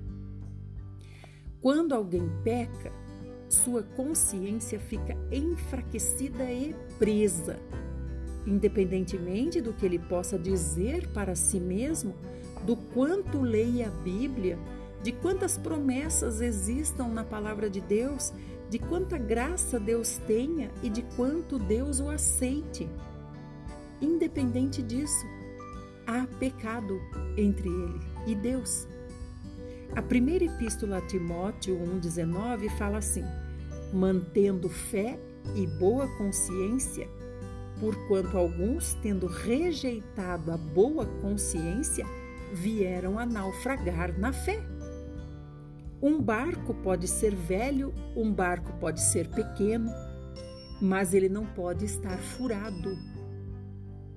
Quando 1.62 1.94
alguém 1.94 2.30
peca, 2.44 2.92
sua 3.50 3.84
consciência 3.84 4.80
fica 4.80 5.18
enfraquecida 5.32 6.44
e 6.52 6.76
presa. 6.98 7.60
Independentemente 8.46 9.62
do 9.62 9.74
que 9.74 9.86
ele 9.86 10.00
possa 10.00 10.38
dizer 10.38 11.08
para 11.10 11.36
si 11.36 11.60
mesmo, 11.60 12.16
do 12.66 12.76
quanto 12.76 13.42
leia 13.42 13.88
a 13.88 13.92
Bíblia, 13.92 14.58
de 15.02 15.12
quantas 15.12 15.58
promessas 15.58 16.42
existam 16.42 17.08
na 17.08 17.24
palavra 17.24 17.70
de 17.70 17.82
Deus, 17.82 18.34
de 18.70 18.80
quanta 18.80 19.18
graça 19.18 19.80
Deus 19.80 20.18
tenha 20.28 20.72
e 20.82 20.90
de 20.90 21.04
quanto 21.16 21.60
Deus 21.60 22.00
o 22.00 22.10
aceite. 22.10 22.90
Independente 24.02 24.82
disso, 24.82 25.26
há 26.06 26.26
pecado 26.40 27.00
entre 27.38 27.70
ele 27.70 28.00
e 28.28 28.36
Deus. 28.36 28.88
A 29.94 30.02
primeira 30.02 30.46
epístola 30.46 30.98
a 30.98 31.02
Timóteo 31.02 31.78
1,19 31.78 32.70
fala 32.78 32.98
assim: 32.98 33.24
mantendo 33.94 34.70
fé 34.70 35.20
e 35.56 35.68
boa 35.68 36.08
consciência, 36.18 37.08
porquanto 37.80 38.38
alguns, 38.38 38.94
tendo 38.96 39.28
rejeitado 39.28 40.52
a 40.52 40.58
boa 40.58 41.06
consciência, 41.22 42.06
vieram 42.54 43.20
a 43.20 43.26
naufragar 43.26 44.18
na 44.18 44.34
fé. 44.34 44.60
Um 46.02 46.22
barco 46.22 46.74
pode 46.74 47.08
ser 47.08 47.34
velho, 47.34 47.94
um 48.16 48.32
barco 48.32 48.74
pode 48.80 49.02
ser 49.02 49.30
pequeno, 49.30 49.90
mas 50.82 51.14
ele 51.14 51.30
não 51.30 51.46
pode 51.46 51.86
estar 51.86 52.18
furado. 52.18 52.98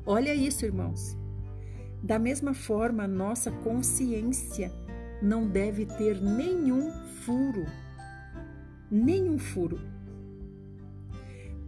Olha 0.05 0.35
isso, 0.35 0.65
irmãos. 0.65 1.17
Da 2.03 2.19
mesma 2.19 2.55
forma, 2.55 3.07
nossa 3.07 3.51
consciência 3.51 4.73
não 5.23 5.47
deve 5.47 5.87
ter 5.87 6.21
nenhum 6.21 6.91
furo. 7.25 7.67
Nenhum 8.91 9.39
furo. 9.39 9.81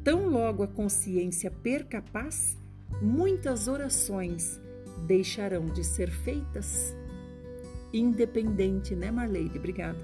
Tão 0.03 0.29
logo 0.29 0.63
a 0.63 0.69
consciência 0.69 1.51
perca 1.51 2.01
paz, 2.01 2.57
muitas 3.03 3.69
orações 3.69 4.61
deixarão 5.07 5.67
de 5.67 5.85
ser 5.85 6.11
feitas. 6.11 6.97
Independente, 7.93 8.95
né, 8.95 9.11
Marleide? 9.11 9.59
Obrigada. 9.59 9.99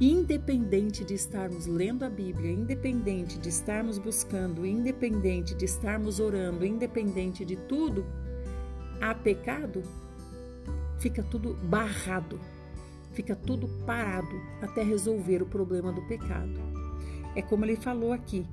Independente 0.00 1.04
de 1.04 1.14
estarmos 1.14 1.66
lendo 1.66 2.04
a 2.04 2.10
Bíblia, 2.10 2.50
independente 2.50 3.38
de 3.38 3.48
estarmos 3.48 3.96
buscando, 3.96 4.66
independente 4.66 5.54
de 5.54 5.64
estarmos 5.64 6.18
orando, 6.18 6.66
independente 6.66 7.44
de 7.44 7.54
tudo, 7.54 8.04
há 9.00 9.14
pecado, 9.14 9.82
fica 11.04 11.22
tudo 11.22 11.52
barrado, 11.64 12.40
fica 13.12 13.36
tudo 13.36 13.68
parado 13.84 14.40
até 14.62 14.82
resolver 14.82 15.42
o 15.42 15.46
problema 15.46 15.92
do 15.92 16.00
pecado. 16.00 16.58
É 17.36 17.42
como 17.42 17.66
ele 17.66 17.76
falou 17.76 18.10
aqui: 18.10 18.46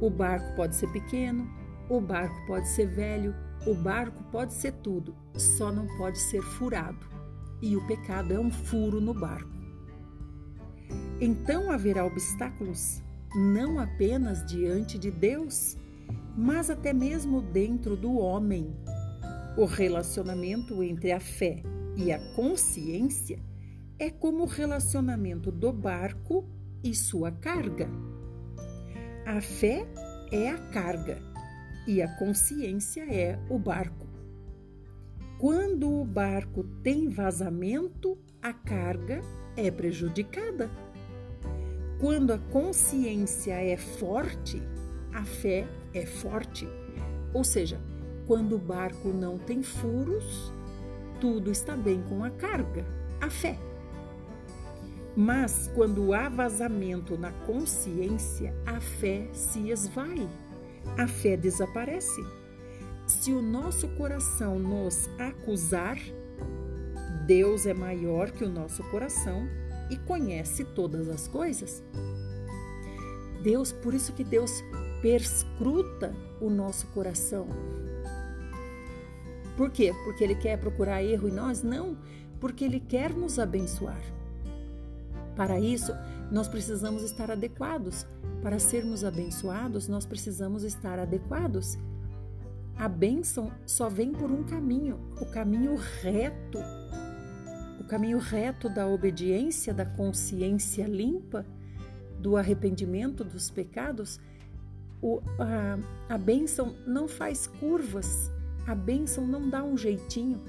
o 0.00 0.10
barco 0.10 0.56
pode 0.56 0.74
ser 0.74 0.90
pequeno, 0.90 1.48
o 1.88 2.00
barco 2.00 2.34
pode 2.44 2.66
ser 2.66 2.88
velho, 2.88 3.32
o 3.64 3.72
barco 3.72 4.20
pode 4.32 4.52
ser 4.52 4.72
tudo, 4.72 5.14
só 5.36 5.70
não 5.70 5.86
pode 5.96 6.18
ser 6.18 6.42
furado. 6.42 7.06
E 7.62 7.76
o 7.76 7.86
pecado 7.86 8.34
é 8.34 8.40
um 8.40 8.50
furo 8.50 9.00
no 9.00 9.14
barco. 9.14 9.48
Então 11.20 11.70
haverá 11.70 12.04
obstáculos, 12.04 13.00
não 13.32 13.78
apenas 13.78 14.44
diante 14.44 14.98
de 14.98 15.12
Deus, 15.12 15.78
mas 16.36 16.68
até 16.68 16.92
mesmo 16.92 17.40
dentro 17.40 17.96
do 17.96 18.18
homem 18.18 18.74
o 19.56 19.64
relacionamento 19.64 20.82
entre 20.82 21.12
a 21.12 21.20
fé 21.20 21.62
e 21.96 22.12
a 22.12 22.18
consciência 22.34 23.38
é 23.98 24.10
como 24.10 24.42
o 24.42 24.46
relacionamento 24.46 25.50
do 25.50 25.72
barco 25.72 26.46
e 26.84 26.94
sua 26.94 27.32
carga. 27.32 27.88
A 29.24 29.40
fé 29.40 29.86
é 30.30 30.50
a 30.50 30.58
carga 30.70 31.20
e 31.86 32.02
a 32.02 32.08
consciência 32.16 33.02
é 33.02 33.38
o 33.48 33.58
barco. 33.58 34.06
Quando 35.38 36.00
o 36.00 36.04
barco 36.04 36.64
tem 36.82 37.08
vazamento, 37.08 38.18
a 38.42 38.52
carga 38.52 39.20
é 39.56 39.70
prejudicada. 39.70 40.70
Quando 41.98 42.32
a 42.32 42.38
consciência 42.38 43.54
é 43.54 43.76
forte, 43.76 44.62
a 45.12 45.24
fé 45.24 45.66
é 45.94 46.04
forte. 46.04 46.68
Ou 47.32 47.42
seja, 47.42 47.80
quando 48.26 48.56
o 48.56 48.58
barco 48.58 49.08
não 49.08 49.38
tem 49.38 49.62
furos, 49.62 50.52
tudo 51.20 51.50
está 51.50 51.76
bem 51.76 52.02
com 52.08 52.24
a 52.24 52.30
carga, 52.30 52.84
a 53.20 53.30
fé. 53.30 53.58
Mas 55.16 55.70
quando 55.74 56.12
há 56.12 56.28
vazamento 56.28 57.16
na 57.16 57.32
consciência, 57.32 58.54
a 58.66 58.80
fé 58.80 59.28
se 59.32 59.70
esvai, 59.70 60.28
a 60.98 61.06
fé 61.08 61.36
desaparece. 61.36 62.22
Se 63.06 63.32
o 63.32 63.40
nosso 63.40 63.88
coração 63.96 64.58
nos 64.58 65.08
acusar, 65.18 65.98
Deus 67.26 67.66
é 67.66 67.72
maior 67.72 68.30
que 68.30 68.44
o 68.44 68.48
nosso 68.48 68.84
coração 68.90 69.48
e 69.90 69.96
conhece 69.96 70.64
todas 70.64 71.08
as 71.08 71.26
coisas. 71.26 71.82
Deus, 73.42 73.72
por 73.72 73.94
isso 73.94 74.12
que 74.12 74.24
Deus 74.24 74.62
perscruta 75.00 76.14
o 76.40 76.50
nosso 76.50 76.86
coração, 76.88 77.48
por 79.56 79.70
quê? 79.70 79.94
Porque 80.04 80.22
ele 80.22 80.34
quer 80.34 80.58
procurar 80.58 81.02
erro 81.02 81.28
em 81.28 81.32
nós? 81.32 81.62
Não, 81.62 81.96
porque 82.38 82.64
ele 82.64 82.78
quer 82.78 83.12
nos 83.12 83.38
abençoar. 83.38 84.00
Para 85.34 85.58
isso, 85.58 85.92
nós 86.30 86.48
precisamos 86.48 87.02
estar 87.02 87.30
adequados. 87.30 88.06
Para 88.42 88.58
sermos 88.58 89.04
abençoados, 89.04 89.88
nós 89.88 90.04
precisamos 90.04 90.62
estar 90.62 90.98
adequados. 90.98 91.78
A 92.76 92.88
bênção 92.88 93.50
só 93.64 93.88
vem 93.88 94.12
por 94.12 94.30
um 94.30 94.44
caminho, 94.44 95.00
o 95.20 95.26
caminho 95.26 95.74
reto. 96.02 96.58
O 97.80 97.84
caminho 97.84 98.18
reto 98.18 98.68
da 98.68 98.86
obediência, 98.86 99.72
da 99.72 99.86
consciência 99.86 100.86
limpa, 100.86 101.46
do 102.18 102.36
arrependimento 102.36 103.24
dos 103.24 103.50
pecados. 103.50 104.20
O, 105.00 105.20
a, 105.38 106.14
a 106.14 106.18
bênção 106.18 106.74
não 106.86 107.08
faz 107.08 107.46
curvas, 107.46 108.30
a 108.66 108.74
bênção 108.74 109.26
não 109.26 109.48
dá 109.48 109.62
um 109.62 109.76
jeitinho. 109.76 110.42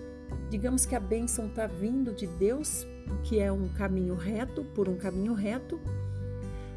Digamos 0.49 0.85
que 0.85 0.95
a 0.95 0.99
bênção 0.99 1.47
está 1.47 1.67
vindo 1.67 2.13
de 2.13 2.25
Deus, 2.25 2.85
que 3.23 3.39
é 3.39 3.51
um 3.51 3.69
caminho 3.69 4.15
reto, 4.15 4.63
por 4.63 4.89
um 4.89 4.97
caminho 4.97 5.33
reto. 5.33 5.79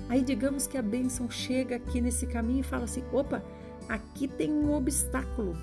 Aí 0.08 0.22
digamos 0.22 0.66
que 0.66 0.76
a 0.76 0.82
bênção 0.82 1.30
chega 1.30 1.76
aqui 1.76 2.00
nesse 2.00 2.26
caminho 2.26 2.60
e 2.60 2.64
fala 2.64 2.84
assim: 2.84 3.02
opa, 3.10 3.42
aqui 3.88 4.28
tem 4.28 4.52
um 4.52 4.74
obstáculo. 4.74 5.56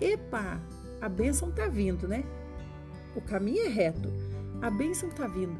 Epa, 0.00 0.60
a 1.00 1.08
bênção 1.08 1.48
está 1.48 1.66
vindo, 1.66 2.06
né? 2.06 2.22
O 3.16 3.20
caminho 3.20 3.64
é 3.64 3.68
reto, 3.68 4.12
a 4.62 4.70
bênção 4.70 5.08
está 5.08 5.26
vindo. 5.26 5.58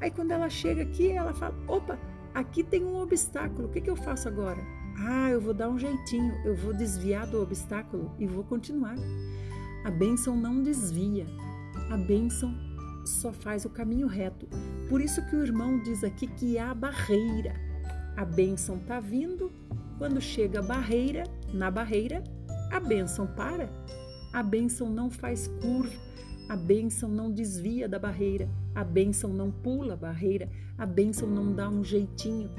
Aí 0.00 0.10
quando 0.10 0.30
ela 0.30 0.48
chega 0.48 0.82
aqui, 0.82 1.10
ela 1.10 1.34
fala: 1.34 1.54
opa, 1.66 1.98
aqui 2.32 2.62
tem 2.62 2.84
um 2.84 2.96
obstáculo, 2.96 3.66
o 3.66 3.70
que, 3.70 3.80
que 3.80 3.90
eu 3.90 3.96
faço 3.96 4.28
agora? 4.28 4.62
Ah, 5.02 5.30
eu 5.30 5.40
vou 5.40 5.54
dar 5.54 5.70
um 5.70 5.78
jeitinho, 5.78 6.34
eu 6.44 6.54
vou 6.54 6.74
desviar 6.74 7.26
do 7.26 7.42
obstáculo 7.42 8.12
e 8.18 8.26
vou 8.26 8.44
continuar. 8.44 8.96
A 9.82 9.90
bênção 9.90 10.36
não 10.36 10.62
desvia, 10.62 11.26
a 11.90 11.96
bênção 11.96 12.54
só 13.06 13.32
faz 13.32 13.64
o 13.64 13.70
caminho 13.70 14.06
reto. 14.06 14.46
Por 14.90 15.00
isso 15.00 15.24
que 15.26 15.36
o 15.36 15.42
irmão 15.42 15.80
diz 15.82 16.04
aqui 16.04 16.26
que 16.26 16.58
há 16.58 16.74
barreira. 16.74 17.54
A 18.14 18.26
bênção 18.26 18.76
está 18.76 19.00
vindo, 19.00 19.50
quando 19.96 20.20
chega 20.20 20.58
a 20.58 20.62
barreira, 20.62 21.24
na 21.54 21.70
barreira, 21.70 22.22
a 22.70 22.78
bênção 22.78 23.26
para. 23.26 23.70
A 24.34 24.42
bênção 24.42 24.90
não 24.90 25.10
faz 25.10 25.48
curva, 25.62 25.96
a 26.46 26.56
bênção 26.56 27.08
não 27.08 27.32
desvia 27.32 27.88
da 27.88 27.98
barreira, 27.98 28.50
a 28.74 28.84
bênção 28.84 29.32
não 29.32 29.50
pula 29.50 29.94
a 29.94 29.96
barreira, 29.96 30.50
a 30.76 30.84
bênção 30.84 31.26
não 31.26 31.54
dá 31.54 31.70
um 31.70 31.82
jeitinho, 31.82 32.50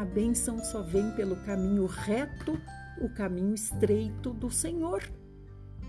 a 0.00 0.04
bênção 0.06 0.64
só 0.64 0.80
vem 0.80 1.10
pelo 1.10 1.36
caminho 1.36 1.84
reto, 1.84 2.58
o 3.02 3.08
caminho 3.10 3.54
estreito 3.54 4.32
do 4.32 4.50
Senhor. 4.50 5.02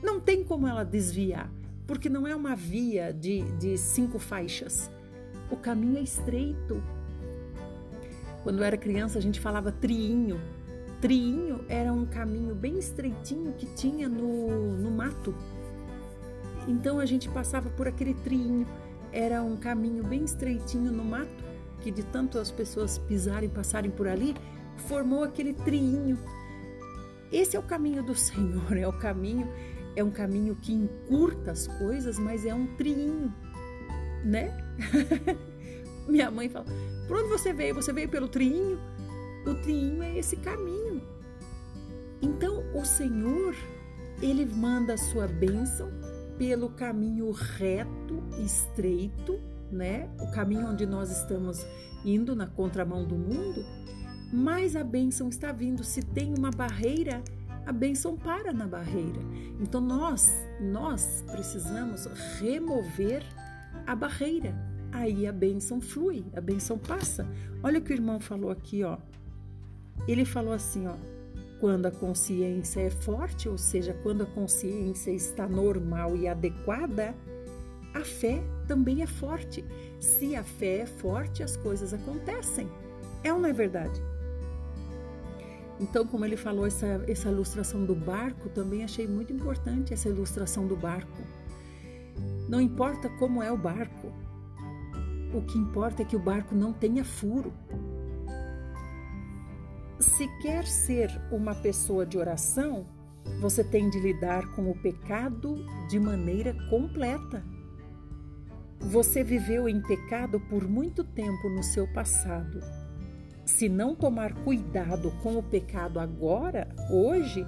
Não 0.04 0.20
tem 0.20 0.44
como 0.44 0.68
ela 0.68 0.84
desviar, 0.84 1.50
porque 1.88 2.10
não 2.10 2.28
é 2.28 2.36
uma 2.36 2.54
via 2.54 3.14
de, 3.14 3.42
de 3.54 3.78
cinco 3.78 4.20
faixas. 4.20 4.92
O 5.50 5.56
caminho 5.56 5.98
é 5.98 6.02
estreito. 6.02 6.84
Quando 8.44 8.58
eu 8.58 8.66
era 8.66 8.76
criança, 8.76 9.18
a 9.18 9.22
gente 9.22 9.40
falava 9.40 9.72
triinho. 9.72 10.42
Triinho 11.00 11.64
era 11.70 11.94
um 11.94 12.06
caminho 12.06 12.54
bem 12.54 12.78
estreitinho 12.78 13.54
que 13.54 13.66
tinha 13.66 14.10
no, 14.10 14.76
no 14.76 14.92
mato. 14.92 15.34
Então 16.68 17.00
a 17.00 17.06
gente 17.06 17.30
passava 17.30 17.70
por 17.70 17.88
aquele 17.88 18.14
triinho. 18.14 18.68
Era 19.10 19.42
um 19.42 19.56
caminho 19.56 20.04
bem 20.04 20.26
estreitinho 20.26 20.92
no 20.92 21.06
mato 21.06 21.51
que 21.82 21.92
de 21.92 22.04
tanto 22.04 22.40
as 22.40 22.52
pessoas 22.52 22.98
pisarem, 22.98 23.50
passarem 23.50 23.92
por 23.92 24.08
ali, 24.08 24.36
formou 24.88 25.24
aquele 25.24 25.54
triinho. 25.54 26.18
Esse 27.32 27.56
é 27.56 27.60
o 27.60 27.64
caminho 27.64 28.04
do 28.04 28.14
Senhor, 28.16 28.78
é 28.78 28.88
o 28.88 28.94
caminho, 28.94 29.48
é 29.96 30.04
um 30.04 30.12
caminho 30.12 30.56
que 30.56 30.74
encurta 30.74 31.52
as 31.52 31.68
coisas, 31.68 32.18
mas 32.18 32.46
é 32.46 32.54
um 32.54 32.68
triinho, 32.76 33.34
né? 34.24 34.56
Minha 36.08 36.32
mãe 36.32 36.50
fala: 36.50 36.66
Por 37.08 37.18
onde 37.18 37.30
você 37.30 37.54
veio? 37.54 37.76
Você 37.76 37.92
veio 37.92 38.10
pelo 38.10 38.28
triinho? 38.28 38.80
O 39.46 39.56
triinho 39.56 40.04
é 40.04 40.18
esse 40.18 40.36
caminho. 40.38 41.02
Então, 42.22 42.64
o 42.76 42.86
Senhor, 42.86 43.56
ele 44.22 44.46
manda 44.46 44.94
a 44.94 44.98
sua 44.98 45.28
bênção 45.28 45.90
pelo 46.38 46.70
caminho 46.70 47.32
reto, 47.32 48.24
estreito, 48.44 49.40
né? 49.72 50.10
O 50.20 50.32
caminho 50.32 50.68
onde 50.68 50.86
nós 50.86 51.12
estamos 51.12 51.66
indo 52.04 52.36
na 52.36 52.48
contramão 52.48 53.06
do 53.06 53.16
mundo, 53.16 53.66
mas 54.32 54.76
a 54.76 54.84
bênção 54.84 55.30
está 55.30 55.52
vindo. 55.52 55.84
Se 55.84 56.02
tem 56.02 56.34
uma 56.38 56.52
barreira, 56.52 57.24
a 57.66 57.72
bênção 57.72 58.18
para 58.18 58.52
na 58.52 58.68
barreira. 58.68 59.22
Então 59.60 59.82
nós, 59.82 60.34
nós 60.60 61.24
precisamos 61.32 62.06
remover 62.40 63.24
a 63.86 63.96
barreira. 63.96 64.56
Aí 64.92 65.26
a 65.26 65.32
bênção 65.32 65.80
flui, 65.80 66.26
a 66.36 66.42
bênção 66.42 66.78
passa. 66.78 67.26
Olha 67.64 67.80
o 67.80 67.82
que 67.82 67.94
o 67.94 67.96
irmão 67.96 68.20
falou 68.20 68.52
aqui, 68.52 68.84
ó. 68.84 68.98
Ele 70.08 70.26
falou 70.26 70.54
assim, 70.54 70.88
ó: 70.88 70.96
quando 71.60 71.86
a 71.86 71.92
consciência 71.92 72.82
é 72.82 72.90
forte, 72.90 73.48
ou 73.48 73.58
seja, 73.58 73.94
quando 74.02 74.24
a 74.24 74.26
consciência 74.26 75.12
está 75.12 75.48
normal 75.48 76.18
e 76.18 76.28
adequada, 76.28 77.16
a 77.94 78.02
fé 78.02 78.42
também 78.68 79.02
é 79.02 79.08
forte. 79.08 79.64
Se 80.00 80.36
a 80.36 80.44
fé 80.44 80.80
é 80.80 80.86
forte, 80.86 81.44
as 81.44 81.58
coisas 81.58 81.94
acontecem. 81.94 82.70
É 83.24 83.34
ou 83.34 83.40
não 83.40 83.50
é 83.50 83.54
verdade? 83.54 84.02
Então, 85.80 86.06
como 86.06 86.24
ele 86.24 86.38
falou, 86.38 86.68
essa, 86.68 87.04
essa 87.08 87.30
ilustração 87.30 87.86
do 87.86 87.96
barco, 87.96 88.50
também 88.50 88.84
achei 88.84 89.08
muito 89.08 89.34
importante 89.34 89.94
essa 89.94 90.10
ilustração 90.10 90.68
do 90.68 90.76
barco. 90.76 91.22
Não 92.48 92.62
importa 92.62 93.10
como 93.18 93.42
é 93.42 93.52
o 93.52 93.58
barco, 93.58 94.12
o 95.34 95.42
que 95.42 95.58
importa 95.58 96.02
é 96.02 96.06
que 96.06 96.16
o 96.16 96.20
barco 96.20 96.54
não 96.54 96.74
tenha 96.74 97.04
furo. 97.04 97.52
Se 100.00 100.28
quer 100.42 100.66
ser 100.66 101.10
uma 101.32 101.56
pessoa 101.56 102.06
de 102.06 102.18
oração, 102.18 102.86
você 103.40 103.64
tem 103.64 103.90
de 103.90 104.00
lidar 104.00 104.52
com 104.56 104.70
o 104.70 104.78
pecado 104.82 105.66
de 105.90 106.00
maneira 106.00 106.56
completa. 106.70 107.44
Você 108.82 109.24
viveu 109.24 109.70
em 109.70 109.82
pecado 109.82 110.40
por 110.40 110.68
muito 110.68 111.04
tempo 111.04 111.50
no 111.50 111.64
seu 111.64 111.88
passado. 111.94 112.60
Se 113.46 113.70
não 113.70 113.96
tomar 113.96 114.34
cuidado 114.44 115.12
com 115.22 115.38
o 115.38 115.44
pecado 115.44 116.00
agora, 116.00 116.68
hoje, 116.90 117.46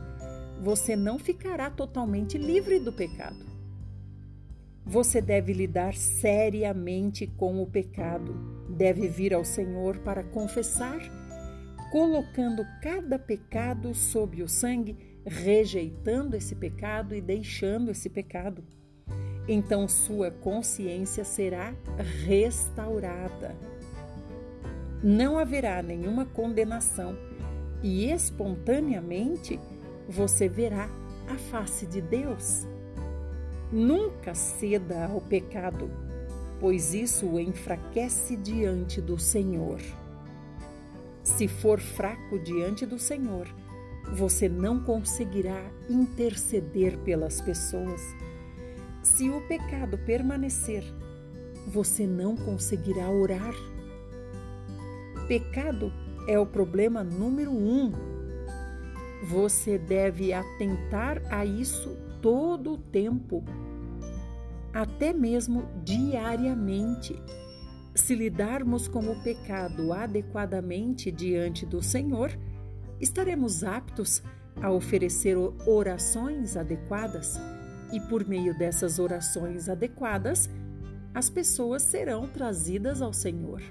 você 0.61 0.95
não 0.95 1.19
ficará 1.19 1.69
totalmente 1.69 2.37
livre 2.37 2.79
do 2.79 2.93
pecado. 2.93 3.45
Você 4.85 5.21
deve 5.21 5.53
lidar 5.53 5.93
seriamente 5.93 7.25
com 7.25 7.61
o 7.61 7.67
pecado, 7.67 8.33
deve 8.69 9.07
vir 9.07 9.33
ao 9.33 9.43
Senhor 9.43 9.97
para 9.99 10.23
confessar 10.23 10.99
colocando 11.93 12.65
cada 12.81 13.19
pecado 13.19 13.93
sob 13.93 14.41
o 14.41 14.47
sangue, 14.47 14.97
rejeitando 15.23 16.35
esse 16.35 16.55
pecado 16.55 17.13
e 17.13 17.21
deixando 17.21 17.91
esse 17.91 18.09
pecado. 18.09 18.63
Então 19.47 19.87
sua 19.87 20.31
consciência 20.31 21.25
será 21.25 21.73
restaurada. 22.25 23.55
Não 25.03 25.37
haverá 25.37 25.83
nenhuma 25.83 26.25
condenação 26.25 27.17
e 27.81 28.09
espontaneamente 28.09 29.59
você 30.07 30.47
verá 30.47 30.89
a 31.27 31.37
face 31.37 31.85
de 31.85 32.01
Deus. 32.01 32.65
Nunca 33.71 34.33
ceda 34.33 35.05
ao 35.07 35.19
pecado, 35.19 35.89
pois 36.59 36.93
isso 36.93 37.25
o 37.25 37.39
enfraquece 37.39 38.37
diante 38.37 39.01
do 39.01 39.19
Senhor. 39.19 39.81
Se 41.23 41.47
for 41.47 41.79
fraco 41.79 42.39
diante 42.39 42.85
do 42.85 42.99
Senhor, 42.99 43.47
você 44.13 44.47
não 44.47 44.83
conseguirá 44.83 45.61
interceder 45.89 46.97
pelas 46.99 47.41
pessoas. 47.41 48.01
Se 49.03 49.29
o 49.29 49.41
pecado 49.41 49.97
permanecer, 49.97 50.83
você 51.67 52.07
não 52.07 52.35
conseguirá 52.35 53.09
orar. 53.11 53.53
Pecado 55.27 55.91
é 56.27 56.39
o 56.39 56.45
problema 56.45 57.03
número 57.03 57.51
um. 57.51 57.91
Você 59.25 59.77
deve 59.77 60.33
atentar 60.33 61.21
a 61.29 61.45
isso 61.45 61.95
todo 62.21 62.73
o 62.73 62.77
tempo, 62.77 63.43
até 64.73 65.13
mesmo 65.13 65.65
diariamente 65.83 67.21
se 67.95 68.15
lidarmos 68.15 68.87
com 68.87 68.99
o 69.11 69.21
pecado 69.21 69.93
adequadamente 69.93 71.11
diante 71.11 71.65
do 71.65 71.81
Senhor, 71.81 72.31
estaremos 72.99 73.63
aptos 73.63 74.23
a 74.61 74.71
oferecer 74.71 75.37
orações 75.67 76.57
adequadas 76.57 77.39
e, 77.93 77.99
por 77.99 78.25
meio 78.25 78.57
dessas 78.57 78.97
orações 78.97 79.69
adequadas, 79.69 80.49
as 81.13 81.29
pessoas 81.29 81.83
serão 81.83 82.27
trazidas 82.27 83.03
ao 83.03 83.13
Senhor. 83.13 83.61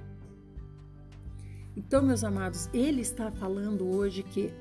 Então, 1.77 2.03
meus 2.03 2.23
amados, 2.23 2.71
ele 2.73 3.01
está 3.01 3.33
falando 3.33 3.85
hoje 3.85 4.23
que 4.23 4.53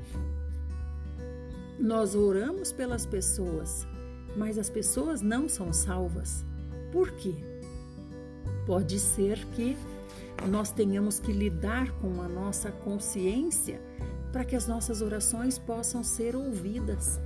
nós 1.79 2.15
oramos 2.15 2.71
pelas 2.71 3.05
pessoas, 3.05 3.85
mas 4.35 4.57
as 4.57 4.69
pessoas 4.69 5.21
não 5.21 5.47
são 5.47 5.71
salvas. 5.71 6.43
Por 6.91 7.11
quê? 7.11 7.35
Pode 8.65 8.99
ser 8.99 9.45
que 9.47 9.77
nós 10.49 10.71
tenhamos 10.71 11.19
que 11.19 11.31
lidar 11.31 11.91
com 11.99 12.19
a 12.19 12.27
nossa 12.27 12.71
consciência 12.71 13.79
para 14.31 14.43
que 14.43 14.55
as 14.55 14.65
nossas 14.65 15.03
orações 15.03 15.59
possam 15.59 16.03
ser 16.03 16.35
ouvidas, 16.35 17.19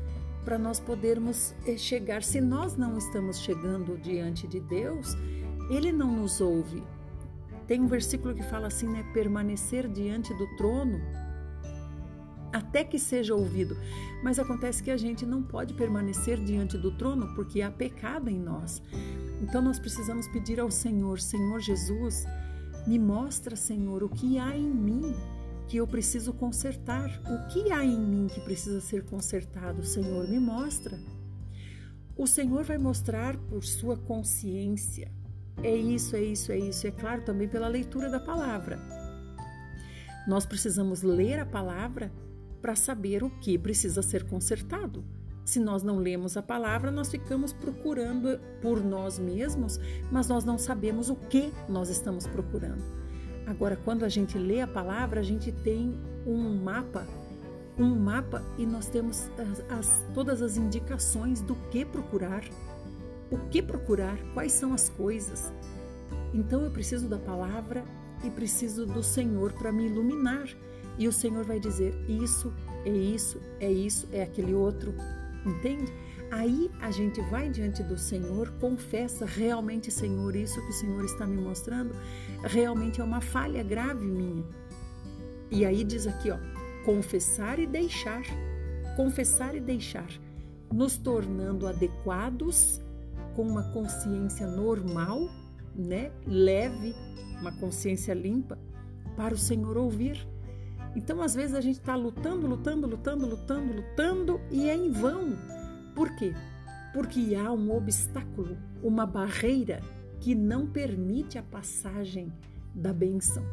para 0.46 0.58
nós 0.60 0.80
podermos 0.80 1.54
eh, 1.66 1.76
chegar. 1.76 2.24
Se 2.24 2.40
nós 2.40 2.78
não 2.78 2.98
estamos 2.98 3.40
chegando 3.40 3.98
diante 3.98 4.48
de 4.48 4.60
Deus, 4.62 5.18
Ele 5.70 5.92
não 5.92 6.16
nos 6.16 6.40
ouve. 6.40 6.84
Tem 7.68 7.82
um 7.82 7.88
versículo 7.88 8.36
que 8.36 8.44
fala 8.44 8.68
assim, 8.68 8.88
né? 8.88 9.04
Permanecer 9.12 9.90
diante 9.90 10.34
do 10.36 10.48
trono 10.56 11.02
até 12.54 12.86
que 12.86 12.98
seja 12.98 13.36
ouvido. 13.36 13.76
Mas 14.24 14.40
acontece 14.40 14.82
que 14.82 14.92
a 14.92 14.98
gente 14.98 15.26
não 15.26 15.44
pode 15.44 15.74
permanecer 15.74 16.42
diante 16.42 16.78
do 16.78 16.92
trono 16.92 17.34
porque 17.36 17.62
há 17.62 17.70
pecado 17.70 18.30
em 18.30 18.40
nós. 18.40 18.82
Então 19.42 19.62
nós 19.62 19.78
precisamos 19.78 20.28
pedir 20.30 20.60
ao 20.60 20.72
Senhor, 20.72 21.20
Senhor 21.20 21.60
Jesus, 21.60 22.26
me 22.88 22.98
mostra, 22.98 23.56
Senhor, 23.56 24.04
o 24.04 24.10
que 24.10 24.38
há 24.38 24.56
em 24.56 24.70
mim 24.70 25.14
que 25.68 25.78
eu 25.78 25.88
preciso 25.88 26.34
consertar. 26.34 27.10
O 27.26 27.48
que 27.48 27.72
há 27.72 27.84
em 27.84 28.00
mim 28.00 28.28
que 28.28 28.42
precisa 28.42 28.82
ser 28.82 29.04
consertado, 29.04 29.84
Senhor, 29.84 30.28
me 30.28 30.40
mostra. 30.40 31.00
O 32.18 32.26
Senhor 32.26 32.64
vai 32.64 32.78
mostrar 32.78 33.38
por 33.38 33.64
sua 33.64 33.98
consciência. 33.98 35.12
É 35.62 35.76
isso, 35.76 36.16
é 36.16 36.22
isso, 36.22 36.52
é 36.52 36.58
isso. 36.58 36.88
É 36.88 36.92
claro 36.92 37.24
também 37.24 37.48
pela 37.48 37.68
leitura 37.68 38.10
da 38.10 38.20
palavra. 38.20 38.80
Nós 40.28 40.46
precisamos 40.46 41.02
ler 41.02 41.40
a 41.40 41.46
palavra 41.46 42.12
para 42.62 42.76
saber 42.76 43.24
o 43.24 43.30
que 43.30 43.58
precisa 43.58 44.02
ser 44.02 44.24
consertado. 44.24 45.04
Se 45.44 45.60
nós 45.60 45.84
não 45.84 45.98
lemos 45.98 46.36
a 46.36 46.42
palavra, 46.42 46.90
nós 46.90 47.10
ficamos 47.12 47.54
procurando 47.54 48.40
por 48.62 48.84
nós 48.84 49.20
mesmos, 49.20 49.80
mas 50.12 50.28
nós 50.28 50.44
não 50.44 50.58
sabemos 50.58 51.10
o 51.10 51.16
que 51.16 51.54
nós 51.70 51.90
estamos 51.90 52.26
procurando. 52.26 53.05
Agora, 53.46 53.78
quando 53.84 54.04
a 54.04 54.10
gente 54.10 54.38
lê 54.38 54.62
a 54.62 54.68
palavra, 54.68 55.20
a 55.20 55.24
gente 55.24 55.52
tem 55.52 56.00
um 56.26 56.56
mapa, 56.56 57.08
um 57.78 57.96
mapa 57.96 58.44
e 58.58 58.66
nós 58.66 58.88
temos 58.88 59.30
as, 59.38 59.78
as, 59.78 60.06
todas 60.14 60.42
as 60.42 60.58
indicações 60.58 61.42
do 61.42 61.56
que 61.70 61.86
procurar, 61.86 62.44
o 63.30 63.38
que 63.50 63.62
procurar, 63.62 64.18
quais 64.34 64.52
são 64.52 64.74
as 64.74 64.90
coisas. 64.90 65.54
Então 66.34 66.62
eu 66.64 66.72
preciso 66.72 67.08
da 67.08 67.18
palavra 67.18 67.84
e 68.24 68.30
preciso 68.30 68.86
do 68.86 69.04
Senhor 69.04 69.54
para 69.54 69.72
me 69.72 69.86
iluminar. 69.86 70.48
E 70.98 71.08
o 71.08 71.14
Senhor 71.14 71.44
vai 71.44 71.60
dizer: 71.60 71.94
isso, 72.10 72.54
é 72.86 72.90
isso, 72.90 73.42
é 73.60 73.72
isso, 73.72 74.08
é 74.12 74.24
aquele 74.24 74.54
outro 74.54 74.94
entende? 75.46 75.94
Aí 76.32 76.70
a 76.82 76.92
gente 76.92 77.22
vai 77.22 77.50
diante 77.50 77.84
do 77.84 77.98
Senhor, 77.98 78.50
confessa 78.60 79.26
realmente, 79.26 79.92
Senhor, 79.92 80.36
isso 80.36 80.62
que 80.62 80.70
o 80.70 80.74
Senhor 80.74 81.04
está 81.06 81.26
me 81.26 81.42
mostrando 81.42 81.96
realmente 82.44 83.00
é 83.00 83.04
uma 83.04 83.22
falha 83.22 83.64
grave 83.64 84.06
minha. 84.06 84.44
E 85.52 85.66
aí 85.66 85.84
diz 85.84 86.08
aqui, 86.08 86.32
ó, 86.32 86.38
confessar 86.84 87.60
e 87.60 87.68
deixar, 87.68 88.24
confessar 88.96 89.56
e 89.56 89.60
deixar, 89.60 90.10
nos 90.72 90.98
tornando 90.98 91.68
adequados 91.68 92.82
com 93.36 93.44
uma 93.44 93.64
consciência 93.72 94.48
normal, 94.48 95.30
né, 95.76 96.12
leve, 96.26 96.96
uma 97.40 97.52
consciência 97.52 98.14
limpa 98.14 98.58
para 99.16 99.34
o 99.34 99.38
Senhor 99.38 99.78
ouvir 99.78 100.28
então, 100.96 101.22
às 101.22 101.36
vezes, 101.36 101.54
a 101.54 101.62
gente 101.62 101.80
está 101.80 101.96
lutando, 101.96 102.48
lutando, 102.48 102.88
lutando, 102.88 103.28
lutando, 103.28 103.74
lutando 103.74 104.42
e 104.50 104.70
é 104.70 104.76
em 104.76 104.90
vão. 104.90 105.38
Por 105.96 106.14
quê? 106.16 106.34
Porque 106.94 107.34
há 107.36 107.52
um 107.52 107.76
obstáculo, 107.76 108.58
uma 108.84 109.06
barreira 109.06 109.82
que 110.20 110.36
não 110.36 110.68
permite 110.68 111.38
a 111.38 111.44
passagem 111.44 112.32
da 112.74 112.94
benção. 112.94 113.44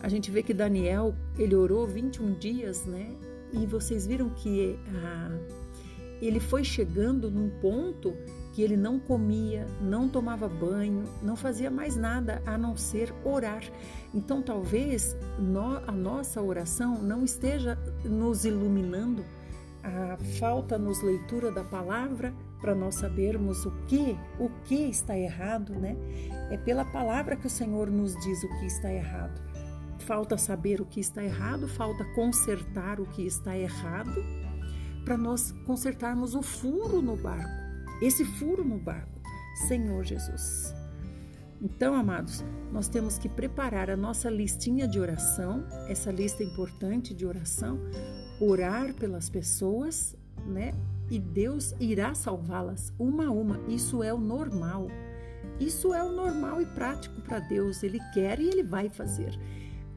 A 0.00 0.08
gente 0.08 0.30
vê 0.30 0.42
que 0.42 0.54
Daniel, 0.54 1.14
ele 1.38 1.56
orou 1.56 1.86
21 1.86 2.34
dias, 2.34 2.84
né? 2.84 3.10
E 3.52 3.66
vocês 3.66 4.06
viram 4.06 4.28
que 4.30 4.78
ah, 5.02 5.30
ele 6.20 6.38
foi 6.38 6.62
chegando 6.62 7.30
num 7.30 7.48
ponto 7.60 8.14
que 8.52 8.62
ele 8.62 8.76
não 8.76 8.98
comia, 8.98 9.66
não 9.80 10.08
tomava 10.08 10.48
banho, 10.48 11.04
não 11.22 11.36
fazia 11.36 11.70
mais 11.70 11.96
nada 11.96 12.42
a 12.44 12.58
não 12.58 12.76
ser 12.76 13.14
orar. 13.24 13.62
Então, 14.12 14.42
talvez 14.42 15.16
a 15.86 15.92
nossa 15.92 16.42
oração 16.42 17.00
não 17.00 17.24
esteja 17.24 17.78
nos 18.04 18.44
iluminando, 18.44 19.24
a 19.88 20.16
falta 20.38 20.78
nos 20.78 21.02
leitura 21.02 21.50
da 21.50 21.64
palavra 21.64 22.34
para 22.60 22.74
nós 22.74 22.96
sabermos 22.96 23.64
o 23.64 23.70
que, 23.86 24.16
o 24.38 24.48
que 24.64 24.88
está 24.88 25.16
errado, 25.16 25.72
né? 25.74 25.96
É 26.50 26.56
pela 26.56 26.84
palavra 26.84 27.36
que 27.36 27.46
o 27.46 27.50
Senhor 27.50 27.90
nos 27.90 28.14
diz 28.16 28.42
o 28.42 28.48
que 28.58 28.66
está 28.66 28.92
errado. 28.92 29.40
Falta 30.00 30.36
saber 30.36 30.80
o 30.80 30.86
que 30.86 31.00
está 31.00 31.22
errado, 31.22 31.68
falta 31.68 32.04
consertar 32.14 33.00
o 33.00 33.06
que 33.06 33.26
está 33.26 33.56
errado, 33.56 34.22
para 35.04 35.16
nós 35.16 35.52
consertarmos 35.66 36.34
o 36.34 36.42
furo 36.42 37.02
no 37.02 37.16
barco 37.16 37.68
esse 38.00 38.24
furo 38.24 38.64
no 38.64 38.78
barco. 38.78 39.18
Senhor 39.66 40.04
Jesus. 40.04 40.72
Então, 41.60 41.94
amados, 41.94 42.44
nós 42.72 42.88
temos 42.88 43.18
que 43.18 43.28
preparar 43.28 43.90
a 43.90 43.96
nossa 43.96 44.30
listinha 44.30 44.86
de 44.86 45.00
oração, 45.00 45.66
essa 45.88 46.12
lista 46.12 46.44
importante 46.44 47.12
de 47.12 47.26
oração, 47.26 47.80
orar 48.40 48.94
pelas 48.94 49.28
pessoas, 49.28 50.16
né? 50.46 50.72
E 51.10 51.18
Deus 51.18 51.74
irá 51.80 52.14
salvá-las 52.14 52.92
uma 52.98 53.26
a 53.26 53.30
uma. 53.30 53.60
Isso 53.68 54.02
é 54.02 54.12
o 54.12 54.18
normal. 54.18 54.88
Isso 55.58 55.92
é 55.94 56.02
o 56.04 56.12
normal 56.12 56.60
e 56.60 56.66
prático 56.66 57.20
para 57.22 57.38
Deus. 57.38 57.82
Ele 57.82 57.98
quer 58.12 58.38
e 58.38 58.48
ele 58.48 58.62
vai 58.62 58.88
fazer. 58.88 59.38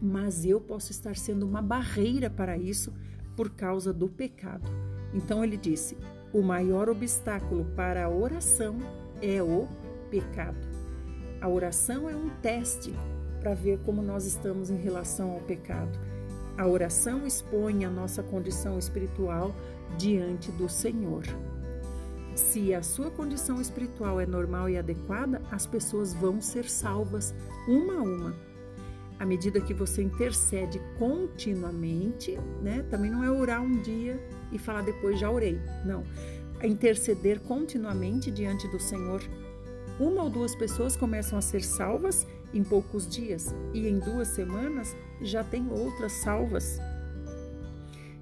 Mas 0.02 0.46
eu 0.46 0.60
posso 0.60 0.92
estar 0.92 1.16
sendo 1.16 1.46
uma 1.46 1.62
barreira 1.62 2.30
para 2.30 2.58
isso 2.58 2.94
por 3.36 3.50
causa 3.52 3.94
do 3.94 4.10
pecado. 4.10 4.70
Então 5.14 5.44
ele 5.44 5.58
disse: 5.58 5.98
o 6.34 6.42
maior 6.42 6.90
obstáculo 6.90 7.66
para 7.76 8.06
a 8.06 8.10
oração 8.10 8.78
é 9.22 9.44
o 9.44 9.68
pecado. 10.10 10.58
A 11.42 11.50
oração 11.50 12.10
é 12.10 12.16
um 12.16 12.30
teste 12.42 12.94
para 13.40 13.54
ver 13.54 13.80
como 13.80 14.02
nós 14.02 14.26
estamos 14.26 14.70
em 14.70 14.78
relação 14.78 15.32
ao 15.32 15.40
pecado. 15.42 16.00
A 16.62 16.68
oração 16.68 17.26
expõe 17.26 17.86
a 17.86 17.90
nossa 17.90 18.22
condição 18.22 18.78
espiritual 18.78 19.52
diante 19.98 20.52
do 20.52 20.70
Senhor. 20.70 21.24
Se 22.36 22.72
a 22.72 22.84
sua 22.84 23.10
condição 23.10 23.60
espiritual 23.60 24.22
é 24.22 24.28
normal 24.28 24.70
e 24.70 24.78
adequada, 24.78 25.42
as 25.50 25.66
pessoas 25.66 26.14
vão 26.14 26.40
ser 26.40 26.70
salvas 26.70 27.34
uma 27.68 27.96
a 27.96 28.04
uma. 28.04 28.36
À 29.18 29.26
medida 29.26 29.60
que 29.60 29.74
você 29.74 30.04
intercede 30.04 30.80
continuamente, 31.00 32.38
né? 32.62 32.86
Também 32.92 33.10
não 33.10 33.24
é 33.24 33.32
orar 33.32 33.64
um 33.64 33.82
dia 33.82 34.24
e 34.52 34.60
falar 34.60 34.84
depois 34.84 35.20
já 35.20 35.32
orei. 35.32 35.60
Não. 35.84 36.04
A 36.60 36.68
interceder 36.68 37.40
continuamente 37.40 38.30
diante 38.30 38.68
do 38.68 38.80
Senhor. 38.80 39.20
Uma 40.00 40.22
ou 40.22 40.30
duas 40.30 40.54
pessoas 40.54 40.96
começam 40.96 41.40
a 41.40 41.42
ser 41.42 41.64
salvas 41.64 42.28
em 42.54 42.64
poucos 42.64 43.08
dias 43.08 43.54
e 43.74 43.88
em 43.88 44.00
duas 44.00 44.30
semanas 44.30 44.96
já 45.22 45.44
tem 45.44 45.70
outras 45.70 46.12
salvas. 46.14 46.80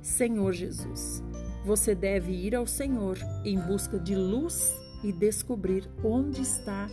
Senhor 0.01 0.53
Jesus, 0.53 1.23
você 1.65 1.93
deve 1.93 2.31
ir 2.31 2.55
ao 2.55 2.65
Senhor 2.65 3.17
em 3.43 3.59
busca 3.59 3.99
de 3.99 4.15
luz 4.15 4.75
e 5.03 5.11
descobrir 5.11 5.89
onde 6.03 6.41
está 6.41 6.87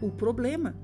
o 0.00 0.10
problema. 0.10 0.74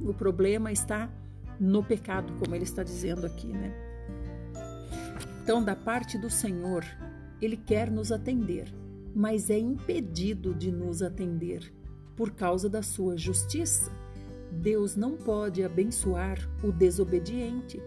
O 0.00 0.12
problema 0.12 0.70
está 0.70 1.10
no 1.58 1.82
pecado, 1.82 2.32
como 2.38 2.54
ele 2.54 2.64
está 2.64 2.82
dizendo 2.82 3.26
aqui, 3.26 3.46
né? 3.46 3.72
Então, 5.44 5.62
da 5.62 5.76
parte 5.76 6.16
do 6.16 6.30
Senhor, 6.30 6.82
Ele 7.38 7.54
quer 7.54 7.90
nos 7.90 8.10
atender, 8.10 8.74
mas 9.14 9.50
é 9.50 9.58
impedido 9.58 10.54
de 10.54 10.72
nos 10.72 11.02
atender 11.02 11.70
por 12.16 12.30
causa 12.30 12.66
da 12.66 12.82
sua 12.82 13.18
justiça. 13.18 13.92
Deus 14.54 14.96
não 14.96 15.16
pode 15.16 15.62
abençoar 15.62 16.38
o 16.62 16.72
desobediente. 16.72 17.82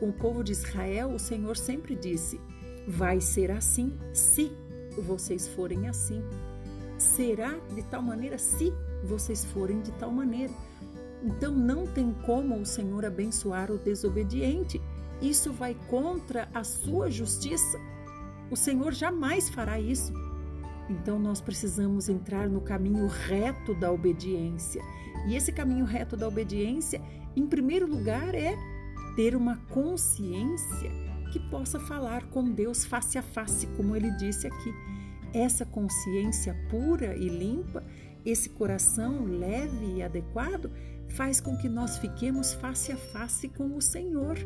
Com 0.00 0.10
o 0.10 0.12
povo 0.12 0.42
de 0.42 0.52
Israel, 0.52 1.14
o 1.14 1.18
Senhor 1.18 1.56
sempre 1.56 1.94
disse: 1.94 2.40
Vai 2.86 3.20
ser 3.20 3.50
assim 3.50 3.98
se 4.12 4.52
vocês 5.02 5.48
forem 5.48 5.88
assim. 5.88 6.22
Será 6.98 7.58
de 7.74 7.82
tal 7.84 8.02
maneira 8.02 8.38
se 8.38 8.72
vocês 9.04 9.44
forem 9.44 9.80
de 9.80 9.92
tal 9.92 10.10
maneira. 10.10 10.52
Então 11.22 11.54
não 11.54 11.86
tem 11.86 12.12
como 12.26 12.60
o 12.60 12.66
Senhor 12.66 13.04
abençoar 13.04 13.70
o 13.70 13.78
desobediente 13.78 14.80
isso 15.20 15.52
vai 15.52 15.74
contra 15.88 16.48
a 16.52 16.64
sua 16.64 17.10
justiça. 17.10 17.80
O 18.50 18.56
Senhor 18.56 18.92
jamais 18.92 19.48
fará 19.48 19.80
isso. 19.80 20.12
Então 20.88 21.18
nós 21.18 21.40
precisamos 21.40 22.08
entrar 22.08 22.48
no 22.48 22.60
caminho 22.60 23.06
reto 23.06 23.74
da 23.74 23.90
obediência. 23.90 24.82
E 25.26 25.34
esse 25.34 25.52
caminho 25.52 25.84
reto 25.84 26.16
da 26.16 26.28
obediência, 26.28 27.00
em 27.34 27.46
primeiro 27.46 27.86
lugar, 27.86 28.34
é 28.34 28.56
ter 29.16 29.34
uma 29.34 29.56
consciência 29.70 30.90
que 31.32 31.40
possa 31.50 31.80
falar 31.80 32.26
com 32.26 32.50
Deus 32.50 32.84
face 32.84 33.18
a 33.18 33.22
face, 33.22 33.66
como 33.76 33.96
ele 33.96 34.10
disse 34.12 34.46
aqui. 34.46 34.72
Essa 35.32 35.64
consciência 35.64 36.54
pura 36.70 37.16
e 37.16 37.28
limpa, 37.28 37.82
esse 38.24 38.50
coração 38.50 39.24
leve 39.24 39.96
e 39.96 40.02
adequado, 40.02 40.70
faz 41.08 41.40
com 41.40 41.56
que 41.56 41.68
nós 41.68 41.98
fiquemos 41.98 42.54
face 42.54 42.92
a 42.92 42.96
face 42.96 43.48
com 43.48 43.76
o 43.76 43.80
Senhor. 43.80 44.36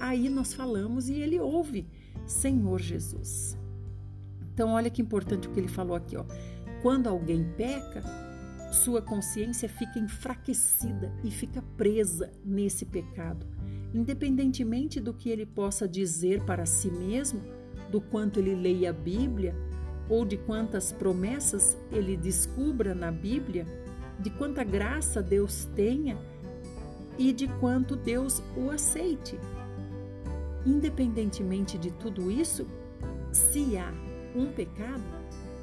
Aí 0.00 0.28
nós 0.28 0.54
falamos 0.54 1.08
e 1.08 1.14
ele 1.14 1.38
ouve, 1.38 1.86
Senhor 2.26 2.80
Jesus. 2.80 3.56
Então, 4.58 4.72
olha 4.72 4.90
que 4.90 5.00
importante 5.00 5.46
o 5.46 5.52
que 5.52 5.60
ele 5.60 5.68
falou 5.68 5.94
aqui, 5.94 6.16
ó. 6.16 6.24
Quando 6.82 7.06
alguém 7.06 7.44
peca, 7.56 8.02
sua 8.72 9.00
consciência 9.00 9.68
fica 9.68 10.00
enfraquecida 10.00 11.14
e 11.22 11.30
fica 11.30 11.62
presa 11.76 12.32
nesse 12.44 12.84
pecado. 12.84 13.46
Independentemente 13.94 14.98
do 14.98 15.14
que 15.14 15.30
ele 15.30 15.46
possa 15.46 15.86
dizer 15.86 16.42
para 16.42 16.66
si 16.66 16.90
mesmo, 16.90 17.40
do 17.88 18.00
quanto 18.00 18.40
ele 18.40 18.56
leia 18.56 18.90
a 18.90 18.92
Bíblia 18.92 19.54
ou 20.08 20.24
de 20.24 20.36
quantas 20.36 20.90
promessas 20.90 21.78
ele 21.92 22.16
descubra 22.16 22.96
na 22.96 23.12
Bíblia, 23.12 23.64
de 24.18 24.28
quanta 24.28 24.64
graça 24.64 25.22
Deus 25.22 25.66
tenha 25.76 26.18
e 27.16 27.32
de 27.32 27.46
quanto 27.60 27.94
Deus 27.94 28.42
o 28.56 28.70
aceite. 28.70 29.38
Independentemente 30.66 31.78
de 31.78 31.92
tudo 31.92 32.28
isso, 32.28 32.66
se 33.30 33.76
há 33.76 34.07
um 34.38 34.52
pecado, 34.52 35.02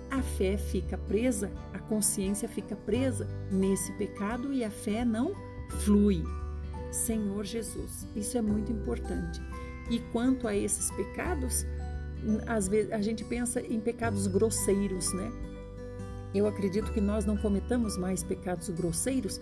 a 0.09 0.21
fé 0.21 0.57
fica 0.57 0.97
presa, 0.97 1.51
a 1.73 1.79
consciência 1.79 2.47
fica 2.47 2.75
presa 2.75 3.27
nesse 3.51 3.91
pecado 3.93 4.53
e 4.53 4.63
a 4.63 4.69
fé 4.69 5.03
não 5.03 5.33
flui. 5.79 6.23
Senhor 6.91 7.43
Jesus, 7.43 8.07
isso 8.15 8.37
é 8.37 8.41
muito 8.41 8.71
importante. 8.71 9.41
E 9.89 9.99
quanto 10.11 10.47
a 10.47 10.55
esses 10.55 10.89
pecados, 10.91 11.65
às 12.47 12.67
vezes 12.67 12.91
a 12.91 13.01
gente 13.01 13.23
pensa 13.23 13.61
em 13.61 13.79
pecados 13.79 14.27
grosseiros, 14.27 15.13
né? 15.13 15.31
Eu 16.33 16.47
acredito 16.47 16.91
que 16.91 16.99
nós 16.99 17.25
não 17.25 17.37
cometamos 17.37 17.97
mais 17.97 18.23
pecados 18.23 18.69
grosseiros, 18.69 19.39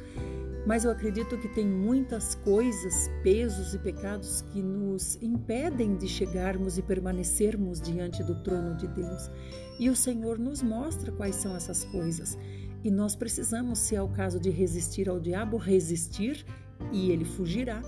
mas 0.66 0.86
eu 0.86 0.92
acredito 0.92 1.38
que 1.38 1.50
tem 1.50 1.66
muitas 1.66 2.36
coisas, 2.36 3.10
pesos 3.22 3.74
e 3.74 3.80
pecados 3.80 4.42
que 4.54 4.62
nos 4.62 5.22
impedem 5.22 5.98
de 5.98 6.08
chegarmos 6.08 6.78
e 6.78 6.82
permanecermos 6.82 7.82
diante 7.82 8.24
do 8.24 8.36
trono 8.44 8.76
de 8.78 8.88
Deus. 8.88 9.30
E 9.78 9.90
o 9.90 9.96
Senhor 9.96 10.40
nos 10.40 10.62
mostra 10.62 11.12
quais 11.12 11.36
são 11.36 11.56
essas 11.56 11.84
coisas. 11.86 12.38
E 12.84 12.90
nós 12.90 13.16
precisamos, 13.16 13.80
se 13.80 13.96
é 13.96 14.02
o 14.02 14.08
caso 14.08 14.40
de 14.40 14.50
resistir 14.50 15.10
ao 15.10 15.20
diabo, 15.20 15.58
resistir 15.58 16.46
e 16.92 17.12
ele 17.12 17.26
fugirá. 17.26 17.82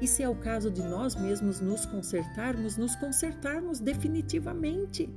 E 0.00 0.06
se 0.06 0.22
é 0.22 0.28
o 0.28 0.34
caso 0.34 0.70
de 0.70 0.82
nós 0.82 1.14
mesmos 1.14 1.60
nos 1.60 1.86
consertarmos, 1.86 2.76
nos 2.76 2.96
consertarmos 2.96 3.80
definitivamente 3.80 5.08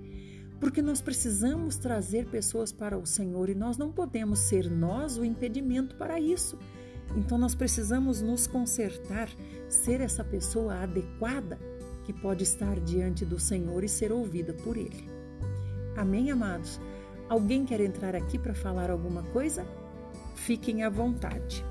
porque 0.64 0.82
nós 0.82 1.02
precisamos 1.02 1.76
trazer 1.76 2.26
pessoas 2.28 2.72
para 2.72 2.98
o 2.98 3.06
Senhor 3.06 3.50
e 3.50 3.54
nós 3.54 3.78
não 3.78 3.92
podemos 3.92 4.40
ser 4.40 4.72
nós 4.72 5.18
o 5.18 5.26
impedimento 5.26 5.94
para 5.98 6.22
isso. 6.22 6.58
Então 7.16 7.38
nós 7.38 7.54
precisamos 7.54 8.22
nos 8.22 8.48
consertar, 8.48 9.30
ser 9.70 10.02
essa 10.02 10.24
pessoa 10.24 10.76
adequada 10.76 11.60
que 12.04 12.14
pode 12.14 12.44
estar 12.44 12.80
diante 12.80 13.26
do 13.26 13.40
Senhor 13.40 13.84
e 13.84 13.90
ser 13.90 14.12
ouvida 14.12 14.54
por 14.54 14.78
Ele. 14.78 15.10
Amém, 15.96 16.32
amados? 16.32 16.80
Alguém 17.30 17.66
quer 17.66 17.82
entrar 17.82 18.16
aqui 18.16 18.38
para 18.38 18.54
falar 18.54 18.90
alguma 18.90 19.24
coisa? 19.24 19.66
Fiquem 20.36 20.84
à 20.84 20.90
vontade. 20.90 21.64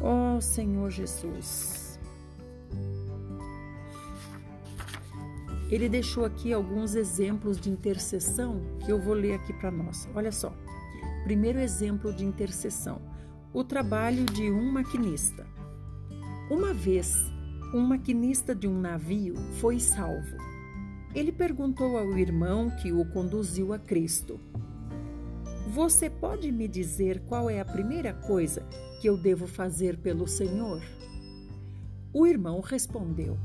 Ó 0.00 0.36
oh, 0.36 0.40
Senhor 0.40 0.90
Jesus. 0.90 1.98
Ele 5.70 5.88
deixou 5.88 6.24
aqui 6.24 6.52
alguns 6.52 6.94
exemplos 6.94 7.58
de 7.58 7.70
intercessão 7.70 8.60
que 8.84 8.92
eu 8.92 9.00
vou 9.00 9.14
ler 9.14 9.34
aqui 9.34 9.52
para 9.52 9.70
nós. 9.70 10.08
Olha 10.14 10.30
só. 10.30 10.54
Primeiro 11.24 11.58
exemplo 11.58 12.12
de 12.12 12.24
intercessão. 12.24 13.00
O 13.54 13.62
trabalho 13.62 14.24
de 14.24 14.50
um 14.50 14.68
maquinista. 14.72 15.46
Uma 16.50 16.74
vez, 16.74 17.14
um 17.72 17.82
maquinista 17.82 18.52
de 18.52 18.66
um 18.66 18.80
navio 18.80 19.36
foi 19.60 19.78
salvo. 19.78 20.36
Ele 21.14 21.30
perguntou 21.30 21.96
ao 21.96 22.18
irmão 22.18 22.68
que 22.82 22.90
o 22.90 23.04
conduziu 23.12 23.72
a 23.72 23.78
Cristo: 23.78 24.40
Você 25.68 26.10
pode 26.10 26.50
me 26.50 26.66
dizer 26.66 27.20
qual 27.28 27.48
é 27.48 27.60
a 27.60 27.64
primeira 27.64 28.12
coisa 28.12 28.66
que 29.00 29.08
eu 29.08 29.16
devo 29.16 29.46
fazer 29.46 29.98
pelo 29.98 30.26
Senhor? 30.26 30.82
O 32.12 32.26
irmão 32.26 32.60
respondeu: 32.60 33.38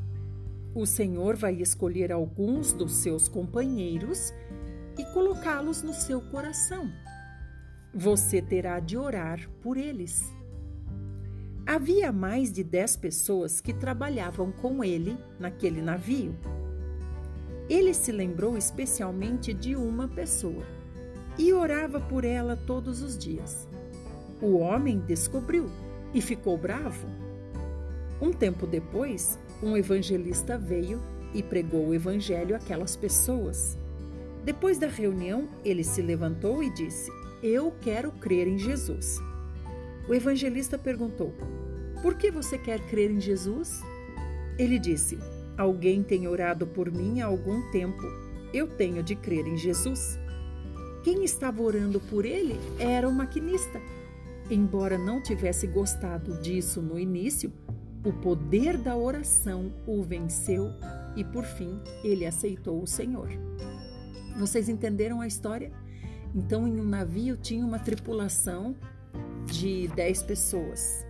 O 0.74 0.88
Senhor 0.88 1.36
vai 1.36 1.54
escolher 1.62 2.12
alguns 2.12 2.74
dos 2.74 2.94
seus 2.94 3.28
companheiros 3.28 4.34
e 4.98 5.06
colocá-los 5.14 5.84
no 5.84 5.94
seu 5.94 6.20
coração. 6.20 6.92
Você 7.94 8.40
terá 8.40 8.80
de 8.80 8.96
orar 8.96 9.50
por 9.62 9.76
eles. 9.76 10.32
Havia 11.66 12.12
mais 12.12 12.52
de 12.52 12.64
dez 12.64 12.96
pessoas 12.96 13.60
que 13.60 13.74
trabalhavam 13.74 14.52
com 14.52 14.84
ele 14.84 15.18
naquele 15.40 15.82
navio. 15.82 16.36
Ele 17.68 17.94
se 17.96 18.12
lembrou 18.12 18.56
especialmente 18.56 19.54
de 19.54 19.76
uma 19.76 20.08
pessoa 20.08 20.64
e 21.36 21.52
orava 21.52 22.00
por 22.00 22.24
ela 22.24 22.56
todos 22.56 23.02
os 23.02 23.18
dias. 23.18 23.68
O 24.40 24.58
homem 24.58 25.00
descobriu 25.00 25.68
e 26.14 26.22
ficou 26.22 26.58
bravo. 26.58 27.08
Um 28.22 28.32
tempo 28.32 28.68
depois, 28.68 29.40
um 29.64 29.76
evangelista 29.76 30.60
veio 30.60 31.02
e 31.34 31.42
pregou 31.42 31.88
o 31.88 31.94
evangelho 31.94 32.56
àquelas 32.56 32.96
pessoas. 32.96 33.78
Depois 34.44 34.78
da 34.78 34.88
reunião, 34.88 35.48
ele 35.66 35.84
se 35.84 36.02
levantou 36.02 36.64
e 36.64 36.70
disse: 36.70 37.12
Eu 37.42 37.74
quero 37.82 38.12
crer 38.12 38.48
em 38.48 38.58
Jesus. 38.58 39.18
O 40.08 40.14
evangelista 40.14 40.78
perguntou: 40.78 41.34
Por 42.02 42.16
que 42.16 42.30
você 42.30 42.58
quer 42.58 42.80
crer 42.88 43.12
em 43.12 43.20
Jesus? 43.20 43.82
Ele 44.58 44.78
disse: 44.78 45.18
Alguém 45.58 46.04
tem 46.04 46.28
orado 46.28 46.68
por 46.68 46.92
mim 46.92 47.22
há 47.22 47.28
algum 47.28 47.62
tempo. 47.72 48.04
Eu 48.54 48.68
tenho 48.68 49.02
de 49.02 49.16
crer 49.16 49.48
em 49.48 49.56
Jesus. 49.56 50.20
Quem 51.04 51.24
estava 51.24 51.62
orando 51.62 52.00
por 52.00 52.26
ele 52.26 52.60
era 52.78 53.08
o 53.08 53.14
maquinista. 53.14 53.80
Embora 54.50 54.98
não 54.98 55.22
tivesse 55.22 55.68
gostado 55.68 56.42
disso 56.42 56.82
no 56.82 57.00
início, 57.00 57.54
o 58.04 58.12
poder 58.12 58.78
da 58.78 58.98
oração 58.98 59.72
o 59.86 60.02
venceu 60.02 60.72
e, 61.16 61.24
por 61.24 61.46
fim, 61.46 61.80
ele 62.04 62.26
aceitou 62.26 62.82
o 62.82 62.88
Senhor. 62.88 63.30
Vocês 64.38 64.68
entenderam 64.68 65.22
a 65.22 65.28
história? 65.28 65.72
Então, 66.34 66.68
em 66.68 66.80
um 66.80 66.86
navio 66.86 67.38
tinha 67.38 67.66
uma 67.66 67.80
tripulação 67.80 68.76
de 69.46 69.88
10 69.90 70.24
pessoas. 70.24 71.06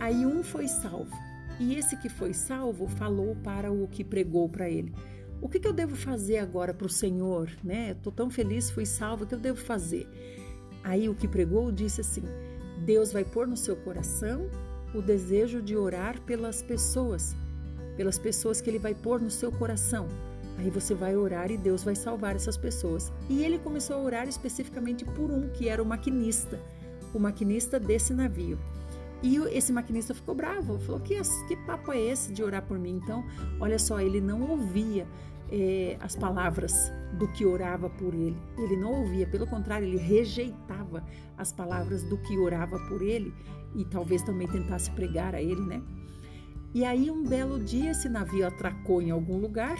Aí 0.00 0.24
um 0.24 0.42
foi 0.42 0.68
salvo. 0.68 1.16
E 1.58 1.74
esse 1.74 1.96
que 1.96 2.08
foi 2.08 2.32
salvo 2.34 2.86
falou 2.86 3.34
para 3.36 3.72
o 3.72 3.88
que 3.88 4.04
pregou 4.04 4.48
para 4.48 4.68
ele: 4.68 4.94
O 5.40 5.48
que, 5.48 5.58
que 5.58 5.66
eu 5.66 5.72
devo 5.72 5.96
fazer 5.96 6.38
agora 6.38 6.74
para 6.74 6.86
o 6.86 6.90
Senhor? 6.90 7.50
Né? 7.64 7.92
Estou 7.92 8.12
tão 8.12 8.30
feliz, 8.30 8.70
fui 8.70 8.86
salvo, 8.86 9.24
o 9.24 9.26
que 9.26 9.34
eu 9.34 9.40
devo 9.40 9.58
fazer? 9.58 10.06
Aí 10.84 11.08
o 11.08 11.14
que 11.14 11.26
pregou 11.26 11.72
disse 11.72 12.00
assim: 12.00 12.22
Deus 12.84 13.10
vai 13.12 13.24
pôr 13.24 13.46
no 13.46 13.56
seu 13.56 13.74
coração 13.74 14.48
o 14.94 15.02
desejo 15.02 15.60
de 15.60 15.76
orar 15.76 16.20
pelas 16.22 16.62
pessoas, 16.62 17.34
pelas 17.96 18.18
pessoas 18.18 18.60
que 18.60 18.70
Ele 18.70 18.78
vai 18.78 18.94
pôr 18.94 19.20
no 19.20 19.30
seu 19.30 19.50
coração. 19.50 20.08
Aí 20.58 20.70
você 20.70 20.94
vai 20.94 21.16
orar 21.16 21.50
e 21.50 21.56
Deus 21.56 21.84
vai 21.84 21.94
salvar 21.94 22.34
essas 22.34 22.56
pessoas. 22.56 23.12
E 23.28 23.44
ele 23.44 23.58
começou 23.58 23.96
a 23.96 24.00
orar 24.00 24.28
especificamente 24.28 25.04
por 25.04 25.30
um, 25.30 25.48
que 25.50 25.68
era 25.68 25.82
o 25.82 25.86
maquinista, 25.86 26.58
o 27.12 27.18
maquinista 27.18 27.78
desse 27.78 28.14
navio. 28.14 28.58
E 29.22 29.36
esse 29.56 29.72
maquinista 29.72 30.14
ficou 30.14 30.34
bravo, 30.34 30.78
falou: 30.80 31.00
que, 31.00 31.20
que 31.48 31.56
papo 31.64 31.92
é 31.92 32.00
esse 32.00 32.32
de 32.32 32.42
orar 32.42 32.62
por 32.62 32.78
mim? 32.78 33.00
Então, 33.02 33.24
olha 33.60 33.78
só, 33.78 34.00
ele 34.00 34.20
não 34.20 34.42
ouvia 34.42 35.06
é, 35.50 35.96
as 36.00 36.16
palavras 36.16 36.92
do 37.18 37.28
que 37.28 37.44
orava 37.44 37.88
por 37.88 38.14
ele. 38.14 38.36
Ele 38.58 38.76
não 38.76 39.00
ouvia, 39.00 39.26
pelo 39.26 39.46
contrário, 39.46 39.86
ele 39.86 39.96
rejeitava 39.96 41.04
as 41.36 41.52
palavras 41.52 42.02
do 42.04 42.18
que 42.18 42.36
orava 42.38 42.78
por 42.88 43.02
ele 43.02 43.32
e 43.74 43.84
talvez 43.84 44.22
também 44.22 44.48
tentasse 44.48 44.90
pregar 44.90 45.34
a 45.34 45.42
ele, 45.42 45.60
né? 45.62 45.82
E 46.74 46.84
aí, 46.84 47.10
um 47.10 47.24
belo 47.24 47.58
dia, 47.58 47.92
esse 47.92 48.08
navio 48.08 48.46
atracou 48.46 49.00
em 49.00 49.10
algum 49.10 49.38
lugar, 49.38 49.76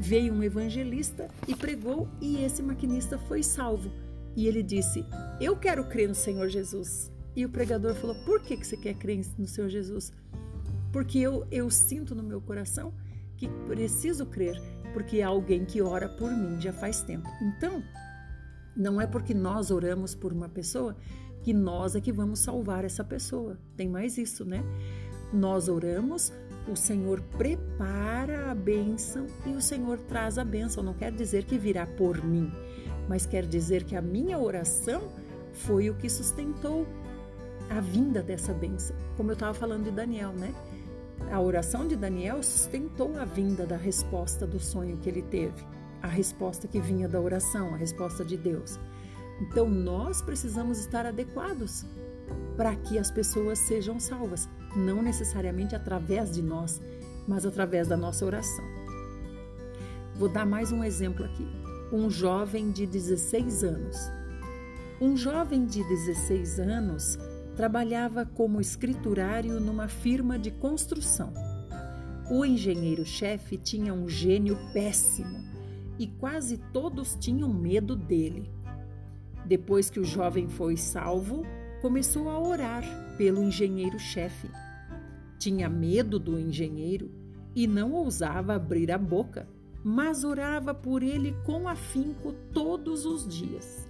veio 0.00 0.32
um 0.32 0.42
evangelista 0.42 1.28
e 1.46 1.54
pregou, 1.54 2.08
e 2.20 2.42
esse 2.42 2.62
maquinista 2.62 3.18
foi 3.18 3.42
salvo. 3.42 3.90
E 4.34 4.46
ele 4.46 4.62
disse: 4.62 5.04
Eu 5.40 5.56
quero 5.56 5.84
crer 5.84 6.08
no 6.08 6.14
Senhor 6.14 6.48
Jesus. 6.48 7.12
E 7.36 7.44
o 7.44 7.48
pregador 7.48 7.94
falou: 7.94 8.16
Por 8.24 8.40
que, 8.40 8.56
que 8.56 8.66
você 8.66 8.76
quer 8.76 8.94
crer 8.94 9.20
no 9.38 9.46
Senhor 9.46 9.68
Jesus? 9.68 10.12
Porque 10.92 11.18
eu, 11.18 11.46
eu 11.50 11.70
sinto 11.70 12.14
no 12.14 12.22
meu 12.22 12.40
coração 12.40 12.92
que 13.36 13.48
preciso 13.66 14.26
crer, 14.26 14.60
porque 14.92 15.22
há 15.22 15.28
alguém 15.28 15.64
que 15.64 15.80
ora 15.80 16.08
por 16.08 16.30
mim 16.30 16.60
já 16.60 16.72
faz 16.72 17.02
tempo. 17.02 17.28
Então, 17.40 17.82
não 18.76 19.00
é 19.00 19.06
porque 19.06 19.34
nós 19.34 19.70
oramos 19.70 20.14
por 20.14 20.32
uma 20.32 20.48
pessoa 20.48 20.96
que 21.42 21.52
nós 21.52 21.94
é 21.94 22.00
que 22.00 22.12
vamos 22.12 22.40
salvar 22.40 22.84
essa 22.84 23.04
pessoa. 23.04 23.58
Tem 23.76 23.88
mais 23.88 24.18
isso, 24.18 24.44
né? 24.44 24.62
Nós 25.32 25.68
oramos, 25.68 26.32
o 26.68 26.76
Senhor 26.76 27.20
prepara 27.36 28.50
a 28.50 28.54
bênção 28.54 29.26
e 29.46 29.50
o 29.50 29.60
Senhor 29.60 29.98
traz 29.98 30.38
a 30.38 30.44
bênção. 30.44 30.82
Não 30.82 30.94
quer 30.94 31.12
dizer 31.12 31.44
que 31.44 31.58
virá 31.58 31.86
por 31.86 32.22
mim, 32.24 32.52
mas 33.08 33.26
quer 33.26 33.46
dizer 33.46 33.84
que 33.84 33.96
a 33.96 34.02
minha 34.02 34.38
oração 34.38 35.02
foi 35.52 35.90
o 35.90 35.94
que 35.94 36.08
sustentou 36.08 36.86
a 37.68 37.80
vinda 37.80 38.22
dessa 38.22 38.52
bênção. 38.52 38.94
Como 39.16 39.30
eu 39.30 39.34
estava 39.34 39.54
falando 39.54 39.84
de 39.84 39.90
Daniel, 39.90 40.32
né? 40.32 40.54
A 41.30 41.40
oração 41.40 41.86
de 41.86 41.96
Daniel 41.96 42.42
sustentou 42.42 43.16
a 43.18 43.24
vinda 43.24 43.66
da 43.66 43.76
resposta 43.76 44.46
do 44.46 44.58
sonho 44.58 44.96
que 44.96 45.08
ele 45.08 45.22
teve, 45.22 45.64
a 46.02 46.08
resposta 46.08 46.66
que 46.66 46.80
vinha 46.80 47.08
da 47.08 47.20
oração, 47.20 47.74
a 47.74 47.76
resposta 47.76 48.24
de 48.24 48.36
Deus. 48.36 48.78
Então 49.40 49.68
nós 49.68 50.20
precisamos 50.20 50.78
estar 50.78 51.06
adequados 51.06 51.84
para 52.56 52.74
que 52.74 52.98
as 52.98 53.10
pessoas 53.10 53.58
sejam 53.58 54.00
salvas, 54.00 54.48
não 54.76 55.02
necessariamente 55.02 55.74
através 55.74 56.30
de 56.30 56.42
nós, 56.42 56.80
mas 57.26 57.44
através 57.44 57.88
da 57.88 57.96
nossa 57.96 58.24
oração. 58.24 58.64
Vou 60.14 60.28
dar 60.28 60.46
mais 60.46 60.70
um 60.72 60.84
exemplo 60.84 61.24
aqui. 61.24 61.46
Um 61.92 62.10
jovem 62.10 62.70
de 62.70 62.86
16 62.86 63.64
anos. 63.64 63.96
Um 65.00 65.16
jovem 65.16 65.64
de 65.64 65.82
16 65.82 66.60
anos 66.60 67.18
trabalhava 67.56 68.24
como 68.24 68.60
escriturário 68.60 69.58
numa 69.60 69.88
firma 69.88 70.38
de 70.38 70.50
construção. 70.50 71.32
O 72.30 72.44
engenheiro-chefe 72.44 73.56
tinha 73.56 73.92
um 73.92 74.08
gênio 74.08 74.56
péssimo 74.72 75.44
e 75.98 76.06
quase 76.06 76.58
todos 76.72 77.16
tinham 77.18 77.52
medo 77.52 77.96
dele. 77.96 78.50
Depois 79.44 79.90
que 79.90 79.98
o 79.98 80.04
jovem 80.04 80.48
foi 80.48 80.76
salvo, 80.76 81.44
começou 81.82 82.28
a 82.28 82.38
orar 82.38 83.09
pelo 83.20 83.42
engenheiro-chefe. 83.42 84.48
Tinha 85.38 85.68
medo 85.68 86.18
do 86.18 86.40
engenheiro 86.40 87.10
e 87.54 87.66
não 87.66 87.92
ousava 87.92 88.54
abrir 88.54 88.90
a 88.90 88.96
boca, 88.96 89.46
mas 89.84 90.24
orava 90.24 90.72
por 90.72 91.02
ele 91.02 91.36
com 91.44 91.68
afinco 91.68 92.32
todos 92.50 93.04
os 93.04 93.28
dias. 93.28 93.86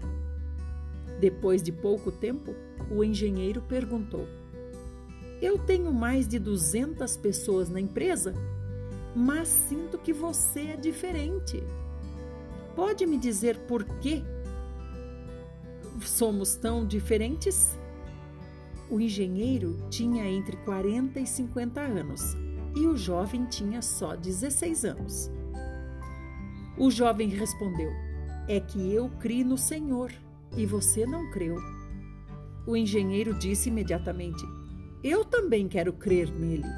Depois 1.21 1.63
de 1.63 1.71
pouco 1.71 2.11
tempo, 2.11 2.57
o 2.91 3.05
engenheiro 3.05 3.63
perguntou: 3.63 4.27
Eu 5.41 5.57
tenho 5.59 5.93
mais 5.93 6.27
de 6.27 6.41
200 6.41 7.17
pessoas 7.19 7.71
na 7.71 7.81
empresa, 7.81 8.35
mas 9.15 9.47
sinto 9.47 9.97
que 9.97 10.13
você 10.13 10.61
é 10.63 10.77
diferente. 10.77 11.63
Pode 12.75 13.07
me 13.07 13.17
dizer 13.17 13.57
por 13.69 13.85
que 13.85 14.25
somos 16.01 16.57
tão 16.57 16.85
diferentes? 16.85 17.79
O 18.91 19.01
engenheiro 19.01 19.77
tinha 19.89 20.29
entre 20.29 20.57
40 20.57 21.21
e 21.21 21.27
50 21.27 21.81
anos 21.81 22.37
e 22.75 22.87
o 22.89 22.97
jovem 22.97 23.47
tinha 23.47 23.81
só 23.81 24.17
16 24.17 24.85
anos. 24.85 25.31
O 26.77 26.91
jovem 26.91 27.29
respondeu: 27.29 27.93
É 28.49 28.59
que 28.59 28.93
eu 28.93 29.09
criei 29.21 29.45
no 29.45 29.57
Senhor 29.57 30.11
e 30.57 30.67
você 30.67 31.07
não 31.07 31.31
creu. 31.31 31.57
O 32.67 32.77
engenheiro 32.77 33.33
disse 33.39 33.69
imediatamente: 33.69 34.43
Eu 35.05 35.25
também 35.25 35.69
quero 35.69 35.93
crer 35.93 36.29
nele. 36.29 36.69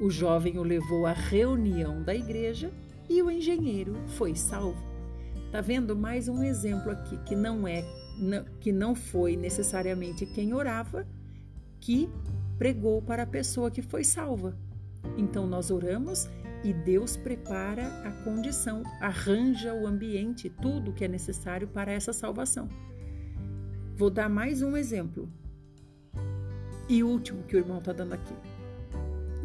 O 0.00 0.10
jovem 0.10 0.58
o 0.58 0.64
levou 0.64 1.06
à 1.06 1.12
reunião 1.12 2.02
da 2.02 2.14
igreja 2.14 2.72
e 3.08 3.22
o 3.22 3.30
engenheiro 3.30 3.94
foi 4.08 4.34
salvo. 4.34 4.82
Tá 5.52 5.60
vendo 5.60 5.94
mais 5.94 6.26
um 6.26 6.42
exemplo 6.42 6.90
aqui 6.90 7.16
que 7.18 7.36
não 7.36 7.68
é 7.68 7.84
que 8.60 8.72
não 8.72 8.94
foi 8.94 9.36
necessariamente 9.36 10.26
quem 10.26 10.54
orava 10.54 11.06
que 11.80 12.08
pregou 12.58 13.02
para 13.02 13.24
a 13.24 13.26
pessoa 13.26 13.70
que 13.70 13.82
foi 13.82 14.04
salva. 14.04 14.56
Então 15.16 15.46
nós 15.46 15.70
oramos 15.70 16.28
e 16.64 16.72
Deus 16.72 17.16
prepara 17.16 17.88
a 18.04 18.12
condição, 18.22 18.82
arranja 19.00 19.74
o 19.74 19.86
ambiente, 19.86 20.48
tudo 20.48 20.92
que 20.92 21.04
é 21.04 21.08
necessário 21.08 21.66
para 21.66 21.90
essa 21.90 22.12
salvação. 22.12 22.68
Vou 23.96 24.10
dar 24.10 24.28
mais 24.28 24.62
um 24.62 24.76
exemplo. 24.76 25.28
E 26.88 27.02
último 27.02 27.42
que 27.42 27.56
o 27.56 27.58
irmão 27.58 27.78
está 27.78 27.92
dando 27.92 28.12
aqui. 28.12 28.34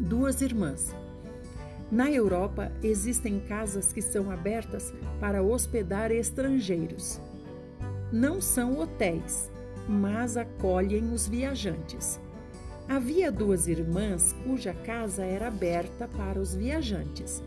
Duas 0.00 0.40
irmãs. 0.40 0.94
Na 1.90 2.10
Europa, 2.10 2.70
existem 2.82 3.40
casas 3.40 3.92
que 3.92 4.02
são 4.02 4.30
abertas 4.30 4.92
para 5.18 5.42
hospedar 5.42 6.10
estrangeiros. 6.10 7.20
Não 8.12 8.40
são 8.40 8.78
hotéis, 8.78 9.50
mas 9.86 10.38
acolhem 10.38 11.12
os 11.12 11.28
viajantes. 11.28 12.18
Havia 12.88 13.30
duas 13.30 13.68
irmãs 13.68 14.34
cuja 14.44 14.72
casa 14.72 15.22
era 15.22 15.48
aberta 15.48 16.08
para 16.08 16.40
os 16.40 16.54
viajantes. 16.54 17.42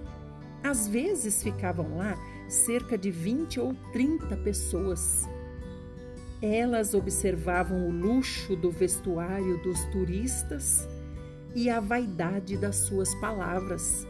Às 0.63 0.87
vezes 0.87 1.41
ficavam 1.41 1.97
lá 1.97 2.15
cerca 2.47 2.95
de 2.95 3.09
20 3.09 3.59
ou 3.59 3.73
30 3.91 4.37
pessoas. 4.37 5.27
Elas 6.43 6.93
observavam 6.93 7.87
o 7.87 7.91
luxo 7.91 8.55
do 8.55 8.69
vestuário 8.69 9.57
dos 9.63 9.83
turistas 9.85 10.87
e 11.55 11.71
a 11.71 11.79
vaidade 11.79 12.55
das 12.55 12.75
suas 12.75 13.15
palavras. 13.15 14.07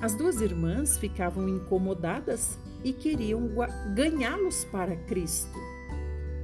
As 0.00 0.14
duas 0.14 0.40
irmãs 0.40 0.96
ficavam 0.96 1.48
incomodadas 1.48 2.56
e 2.86 2.92
queriam 2.92 3.50
ganhá-los 3.96 4.64
para 4.66 4.94
Cristo. 4.94 5.58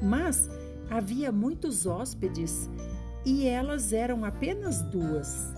Mas 0.03 0.51
havia 0.91 1.31
muitos 1.31 1.87
hóspedes 1.87 2.69
e 3.25 3.47
elas 3.47 3.93
eram 3.93 4.25
apenas 4.25 4.83
duas. 4.83 5.55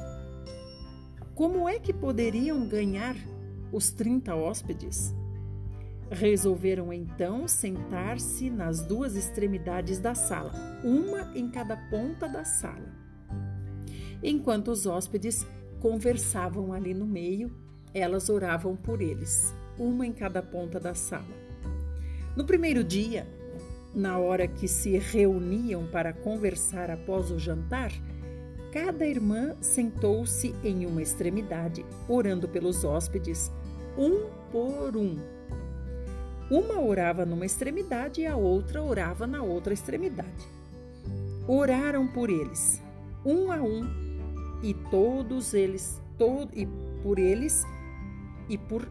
Como 1.35 1.67
é 1.67 1.79
que 1.79 1.91
poderiam 1.91 2.69
ganhar 2.69 3.17
os 3.73 3.93
30 3.93 4.35
hóspedes? 4.35 5.15
Resolveram 6.11 6.93
então 6.93 7.49
sentar-se 7.49 8.51
nas 8.51 8.83
duas 8.83 9.17
extremidades 9.17 9.99
da 9.99 10.15
sala, 10.15 10.53
uma 10.85 11.33
em 11.35 11.51
cada 11.51 11.79
ponta 11.89 12.29
da 12.29 12.45
sala. 12.45 12.93
Enquanto 14.23 14.69
os 14.69 14.85
hóspedes 14.85 15.47
conversavam 15.81 16.75
ali 16.75 16.93
no 16.93 17.07
meio, 17.07 17.51
elas 17.95 18.29
oravam 18.29 18.77
por 18.77 19.01
eles, 19.01 19.55
uma 19.79 20.07
em 20.07 20.13
cada 20.13 20.43
ponta 20.43 20.79
da 20.79 20.95
sala. 20.95 21.25
No 22.37 22.45
primeiro 22.45 22.83
dia, 22.83 23.27
na 23.95 24.19
hora 24.19 24.49
que 24.49 24.67
se 24.67 24.99
reuniam 24.99 25.87
para 25.87 26.13
conversar 26.13 26.91
após 26.91 27.31
o 27.31 27.39
jantar, 27.39 27.93
cada 28.73 29.07
irmã 29.07 29.55
sentou-se 29.61 30.55
em 30.65 30.85
uma 30.85 31.01
extremidade, 31.01 31.85
orando 32.09 32.49
pelos 32.49 32.85
hóspedes, 32.85 33.53
um 33.97 34.29
por 34.51 34.97
um 34.97 35.35
uma 36.51 36.81
orava 36.81 37.25
numa 37.25 37.47
extremidade 37.47 38.21
e 38.21 38.27
a 38.27 38.37
outra 38.37 38.83
orava 38.83 39.27
na 39.27 39.43
outra 39.43 39.73
extremidade. 39.73 40.47
Oraram 41.49 42.07
por 42.07 42.31
eles, 42.31 42.83
um 43.25 43.51
a 43.51 43.57
um, 43.57 43.83
e 44.63 44.75
todos 44.91 45.55
eles, 45.55 46.01
todo, 46.19 46.51
e 46.55 46.67
por 47.03 47.19
eles 47.19 47.65
e 48.49 48.59
por, 48.59 48.87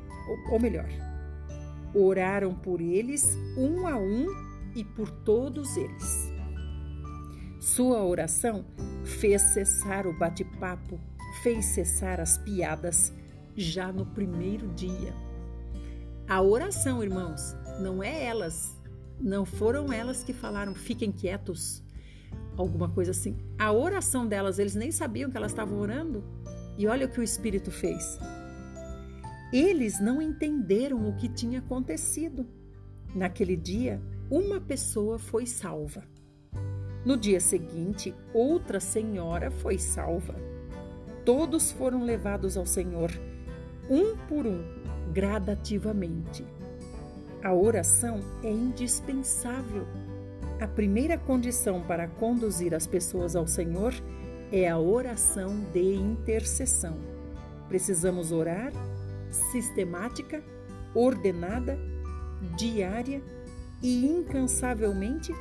ou 0.50 0.60
melhor, 0.60 0.90
oraram 1.94 2.54
por 2.54 2.82
eles, 2.82 3.38
um 3.58 3.88
a 3.88 3.98
um 3.98 4.28
e 4.76 4.84
por 4.84 5.10
todos 5.10 5.78
eles. 5.78 6.32
Sua 7.60 8.04
oração 8.04 8.66
fez 9.04 9.42
cessar 9.42 10.06
o 10.06 10.18
bate-papo, 10.18 11.00
fez 11.42 11.66
cessar 11.66 12.20
as 12.20 12.38
piadas 12.38 13.14
já 13.56 13.92
no 13.92 14.06
primeiro 14.06 14.68
dia. 14.70 15.14
A 16.28 16.42
oração, 16.42 17.04
irmãos, 17.04 17.56
não 17.80 18.04
é 18.04 18.26
elas, 18.26 18.78
não 19.20 19.46
foram 19.46 19.92
elas 19.92 20.24
que 20.24 20.34
falaram 20.34 20.74
fiquem 20.74 21.12
quietos, 21.12 21.84
alguma 22.58 22.90
coisa 22.90 23.12
assim. 23.12 23.38
A 23.58 23.72
oração 23.72 24.28
delas, 24.28 24.60
eles 24.60 24.76
nem 24.76 24.92
sabiam 24.92 25.30
que 25.30 25.38
elas 25.38 25.52
estavam 25.52 25.80
orando. 25.80 26.24
E 26.78 26.88
olha 26.88 27.06
o 27.06 27.10
que 27.10 27.20
o 27.20 27.24
Espírito 27.24 27.72
fez. 27.72 28.18
Eles 29.54 30.00
não 30.02 30.20
entenderam 30.20 31.08
o 31.08 31.16
que 31.16 31.30
tinha 31.30 31.60
acontecido. 31.60 32.48
Naquele 33.14 33.56
dia, 33.56 34.02
uma 34.28 34.60
pessoa 34.60 35.20
foi 35.20 35.46
salva. 35.46 36.04
No 37.06 37.16
dia 37.16 37.40
seguinte, 37.40 38.16
outra 38.34 38.80
senhora 38.80 39.52
foi 39.52 39.78
salva. 39.78 40.34
Todos 41.24 41.72
foram 41.72 42.04
levados 42.04 42.58
ao 42.58 42.66
Senhor, 42.66 43.12
um 43.88 44.18
por 44.28 44.48
um, 44.48 44.64
gradativamente. 45.14 46.44
A 47.44 47.54
oração 47.54 48.22
é 48.44 48.50
indispensável. 48.50 49.86
A 50.60 50.68
primeira 50.68 51.16
condição 51.16 51.80
para 51.84 52.08
conduzir 52.08 52.74
as 52.74 52.88
pessoas 52.88 53.36
ao 53.36 53.46
Senhor 53.46 53.94
é 54.52 54.68
a 54.68 54.80
oração 54.80 55.64
de 55.72 55.94
intercessão. 55.94 56.98
Precisamos 57.68 58.32
orar 58.32 58.74
sistemática, 59.34 60.44
ordenada, 60.94 61.78
diária 62.56 63.22
e 63.82 64.06
incansavelmente 64.06 65.34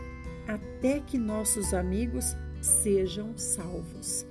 até 0.46 1.00
que 1.00 1.18
nossos 1.18 1.72
amigos 1.72 2.36
sejam 2.60 3.36
salvos. 3.36 4.26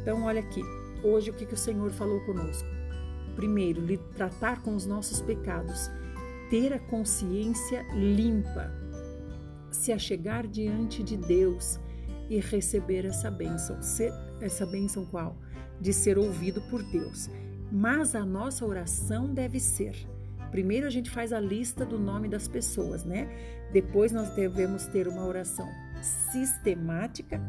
Então, 0.00 0.24
olha 0.24 0.40
aqui, 0.40 0.62
hoje 1.02 1.30
o 1.30 1.34
que, 1.34 1.46
que 1.46 1.54
o 1.54 1.58
Senhor 1.58 1.90
falou 1.90 2.20
conosco? 2.20 2.68
Primeiro, 3.34 3.82
tratar 4.16 4.62
com 4.62 4.74
os 4.74 4.86
nossos 4.86 5.20
pecados, 5.20 5.90
ter 6.50 6.72
a 6.72 6.78
consciência 6.78 7.82
limpa, 7.94 8.72
se 9.70 9.92
achegar 9.92 10.46
diante 10.46 11.02
de 11.02 11.16
Deus 11.16 11.78
e 12.28 12.40
receber 12.40 13.04
essa 13.04 13.30
bênção. 13.30 13.78
Essa 14.40 14.66
bênção 14.66 15.04
qual? 15.06 15.36
De 15.80 15.92
ser 15.92 16.18
ouvido 16.18 16.60
por 16.62 16.82
Deus. 16.82 17.30
Mas 17.70 18.14
a 18.14 18.24
nossa 18.24 18.64
oração 18.64 19.32
deve 19.32 19.60
ser. 19.60 19.94
Primeiro 20.50 20.86
a 20.86 20.90
gente 20.90 21.10
faz 21.10 21.32
a 21.32 21.40
lista 21.40 21.84
do 21.84 21.98
nome 21.98 22.28
das 22.28 22.48
pessoas, 22.48 23.04
né? 23.04 23.28
Depois 23.72 24.12
nós 24.12 24.30
devemos 24.30 24.86
ter 24.86 25.06
uma 25.06 25.26
oração 25.26 25.68
sistemática, 26.00 27.40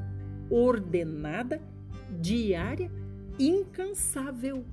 ordenada, 0.50 1.62
diária, 2.20 2.92
incansável. 3.40 4.66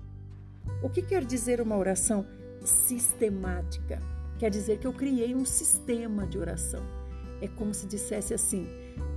O 0.83 0.91
que 0.91 1.03
quer 1.03 1.25
dizer 1.25 1.61
uma 1.61 1.77
oração 1.77 2.27
sistemática? 2.65 4.01
Quer 4.39 4.51
dizer 4.51 4.79
que 4.79 4.87
eu 4.87 4.93
criei 4.93 5.35
um 5.35 5.45
sistema 5.45 6.27
de 6.27 6.39
oração. 6.39 6.83
É 7.41 7.47
como 7.47 7.73
se 7.73 7.87
dissesse 7.87 8.35
assim: 8.35 8.67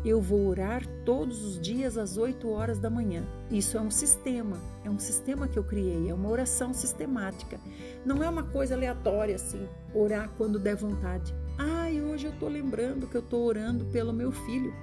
eu 0.05 0.21
vou 0.21 0.47
orar 0.47 0.85
todos 1.05 1.43
os 1.43 1.59
dias 1.59 1.97
às 1.97 2.17
8 2.17 2.49
horas 2.49 2.79
da 2.79 2.89
manhã. 2.89 3.23
Isso 3.51 3.77
é 3.77 3.81
um 3.81 3.91
sistema, 3.91 4.57
é 4.83 4.89
um 4.89 4.99
sistema 4.99 5.47
que 5.47 5.59
eu 5.59 5.63
criei, 5.63 6.09
é 6.09 6.13
uma 6.13 6.29
oração 6.29 6.73
sistemática. 6.73 7.59
Não 8.05 8.23
é 8.23 8.29
uma 8.29 8.43
coisa 8.43 8.75
aleatória 8.75 9.35
assim, 9.35 9.67
orar 9.93 10.29
quando 10.37 10.59
der 10.59 10.75
vontade. 10.75 11.35
Ai, 11.57 12.01
hoje 12.01 12.27
eu 12.27 12.33
estou 12.33 12.49
lembrando 12.49 13.07
que 13.07 13.15
eu 13.15 13.21
estou 13.21 13.43
orando 13.43 13.85
pelo 13.85 14.13
meu 14.13 14.31
filho. 14.31 14.73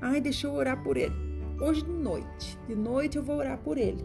Ai, 0.00 0.20
deixa 0.20 0.46
eu 0.46 0.54
orar 0.54 0.82
por 0.82 0.96
ele. 0.96 1.14
Hoje 1.60 1.82
de 1.82 1.92
noite, 1.92 2.58
de 2.66 2.74
noite 2.74 3.16
eu 3.16 3.22
vou 3.22 3.36
orar 3.36 3.58
por 3.58 3.78
ele. 3.78 4.04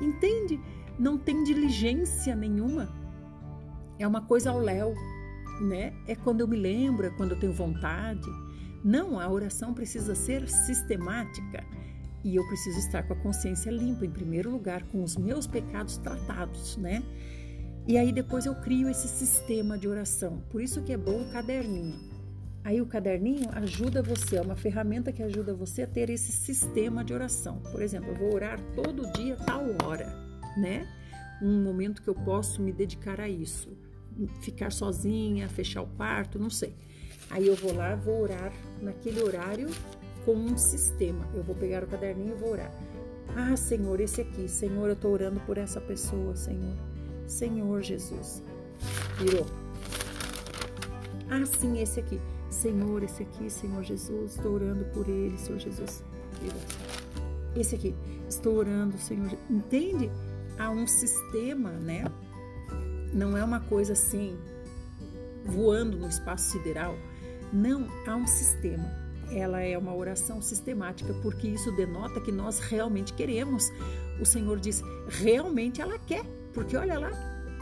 Entende? 0.00 0.60
não 0.98 1.18
tem 1.18 1.42
diligência 1.42 2.34
nenhuma. 2.34 2.88
É 3.98 4.06
uma 4.06 4.22
coisa 4.22 4.50
ao 4.50 4.58
léu, 4.58 4.94
né? 5.60 5.92
É 6.06 6.14
quando 6.14 6.40
eu 6.40 6.48
me 6.48 6.56
lembro, 6.56 7.06
é 7.06 7.10
quando 7.10 7.32
eu 7.32 7.38
tenho 7.38 7.52
vontade. 7.52 8.28
Não, 8.84 9.18
a 9.18 9.28
oração 9.28 9.72
precisa 9.72 10.14
ser 10.14 10.48
sistemática 10.48 11.64
e 12.22 12.36
eu 12.36 12.46
preciso 12.46 12.78
estar 12.78 13.02
com 13.04 13.14
a 13.14 13.16
consciência 13.16 13.70
limpa, 13.70 14.04
em 14.04 14.10
primeiro 14.10 14.50
lugar, 14.50 14.82
com 14.84 15.02
os 15.02 15.16
meus 15.16 15.46
pecados 15.46 15.96
tratados, 15.96 16.76
né? 16.76 17.02
E 17.86 17.96
aí 17.96 18.12
depois 18.12 18.46
eu 18.46 18.54
crio 18.54 18.88
esse 18.88 19.08
sistema 19.08 19.78
de 19.78 19.88
oração. 19.88 20.42
Por 20.50 20.60
isso 20.60 20.82
que 20.82 20.92
é 20.92 20.96
bom 20.96 21.22
o 21.22 21.30
caderninho. 21.30 21.98
Aí 22.62 22.80
o 22.80 22.86
caderninho 22.86 23.48
ajuda 23.52 24.02
você, 24.02 24.36
é 24.36 24.40
uma 24.40 24.56
ferramenta 24.56 25.12
que 25.12 25.22
ajuda 25.22 25.54
você 25.54 25.82
a 25.82 25.86
ter 25.86 26.08
esse 26.10 26.32
sistema 26.32 27.04
de 27.04 27.12
oração. 27.12 27.60
Por 27.72 27.82
exemplo, 27.82 28.10
eu 28.10 28.16
vou 28.16 28.34
orar 28.34 28.58
todo 28.74 29.10
dia 29.12 29.36
tal 29.36 29.64
hora 29.84 30.24
né? 30.56 30.86
Um 31.42 31.62
momento 31.62 32.02
que 32.02 32.08
eu 32.08 32.14
posso 32.14 32.62
me 32.62 32.72
dedicar 32.72 33.20
a 33.20 33.28
isso. 33.28 33.76
Ficar 34.40 34.70
sozinha, 34.70 35.48
fechar 35.48 35.82
o 35.82 35.86
quarto, 35.86 36.38
não 36.38 36.50
sei. 36.50 36.74
Aí 37.30 37.46
eu 37.46 37.56
vou 37.56 37.74
lá, 37.74 37.94
vou 37.96 38.22
orar 38.22 38.52
naquele 38.80 39.22
horário 39.22 39.68
com 40.24 40.34
um 40.34 40.56
sistema. 40.56 41.28
Eu 41.34 41.42
vou 41.42 41.54
pegar 41.54 41.82
o 41.82 41.86
caderninho 41.86 42.36
e 42.36 42.40
vou 42.40 42.52
orar. 42.52 42.72
Ah, 43.36 43.56
Senhor, 43.56 44.00
esse 44.00 44.20
aqui. 44.20 44.48
Senhor, 44.48 44.86
eu 44.86 44.94
estou 44.94 45.12
orando 45.12 45.40
por 45.40 45.58
essa 45.58 45.80
pessoa, 45.80 46.36
Senhor. 46.36 46.76
Senhor 47.26 47.82
Jesus. 47.82 48.42
Virou. 49.18 49.46
Ah, 51.28 51.44
sim, 51.46 51.80
esse 51.80 52.00
aqui. 52.00 52.20
Senhor, 52.50 53.02
esse 53.02 53.22
aqui, 53.22 53.50
Senhor 53.50 53.82
Jesus. 53.82 54.36
Estou 54.36 54.52
orando 54.52 54.84
por 54.86 55.08
ele, 55.08 55.36
Senhor 55.38 55.58
Jesus. 55.58 56.04
Virou. 56.40 56.60
Esse 57.56 57.74
aqui. 57.74 57.94
Estou 58.28 58.54
orando, 58.56 58.96
Senhor. 58.98 59.30
Entende? 59.50 60.10
há 60.58 60.70
um 60.70 60.86
sistema, 60.86 61.70
né? 61.70 62.04
Não 63.12 63.36
é 63.36 63.44
uma 63.44 63.60
coisa 63.60 63.92
assim 63.92 64.36
voando 65.44 65.98
no 65.98 66.08
espaço 66.08 66.52
sideral. 66.52 66.96
Não, 67.54 67.86
há 68.04 68.16
um 68.16 68.26
sistema. 68.26 68.84
ela 69.30 69.60
é 69.60 69.78
uma 69.78 69.94
oração 69.94 70.42
sistemática, 70.42 71.14
porque 71.22 71.46
isso 71.48 71.70
denota 71.72 72.20
que 72.20 72.32
nós 72.32 72.58
realmente 72.58 73.12
queremos. 73.12 73.72
O 74.20 74.24
Senhor 74.26 74.58
diz, 74.58 74.82
realmente 75.08 75.80
ela 75.80 75.98
quer, 75.98 76.24
porque 76.52 76.76
olha 76.76 76.98
lá, 76.98 77.10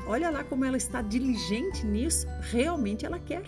olha 0.07 0.31
lá 0.31 0.43
como 0.45 0.65
ela 0.65 0.77
está 0.77 1.03
diligente 1.03 1.87
nisso, 1.87 2.27
realmente 2.41 3.07
ela 3.07 3.19
quer. 3.19 3.45